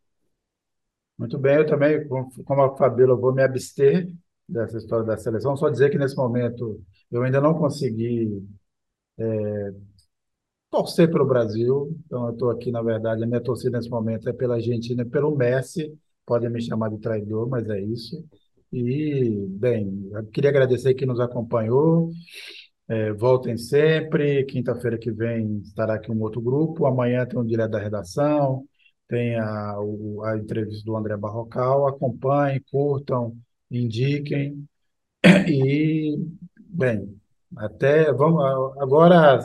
[1.18, 4.08] Muito bem, eu também, como a Fabíola, vou me abster
[4.48, 5.58] dessa história da seleção.
[5.58, 6.82] Só dizer que nesse momento
[7.12, 8.42] eu ainda não consegui
[9.18, 9.74] é,
[10.70, 11.96] torcer pelo Brasil.
[12.06, 15.36] Então, eu estou aqui, na verdade, a minha torcida nesse momento é pela Argentina pelo
[15.36, 15.94] Messi.
[16.26, 18.24] Podem me chamar de traidor, mas é isso.
[18.72, 22.12] E, bem, queria agradecer quem nos acompanhou.
[22.88, 24.46] É, voltem sempre.
[24.46, 26.86] Quinta-feira que vem estará aqui um outro grupo.
[26.86, 28.66] Amanhã tem um direto da redação,
[29.08, 29.76] tem a,
[30.26, 31.88] a entrevista do André Barrocal.
[31.88, 33.36] Acompanhem, curtam,
[33.72, 34.68] indiquem.
[35.48, 36.16] E,
[36.58, 37.20] bem,
[37.58, 38.44] até vamos
[38.80, 39.40] agora,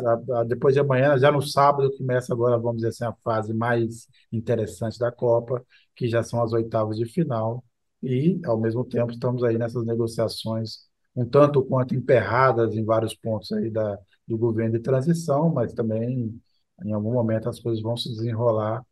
[0.47, 4.99] depois de amanhã, já no sábado, começa agora, vamos dizer assim, a fase mais interessante
[4.99, 5.65] da Copa,
[5.97, 7.65] que já são as oitavas de final,
[8.03, 13.51] e ao mesmo tempo estamos aí nessas negociações um tanto quanto emperradas em vários pontos
[13.53, 16.39] aí da, do governo de transição, mas também
[16.85, 18.85] em algum momento as coisas vão se desenrolar.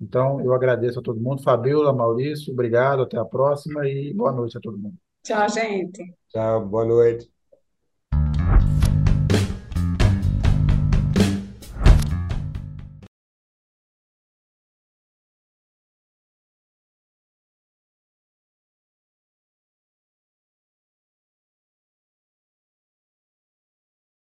[0.00, 1.42] Então, eu agradeço a todo mundo.
[1.42, 4.96] Fabiola, Maurício, obrigado, até a próxima e boa noite a todo mundo.
[5.22, 6.14] Tchau, gente.
[6.28, 7.33] Tchau, boa noite.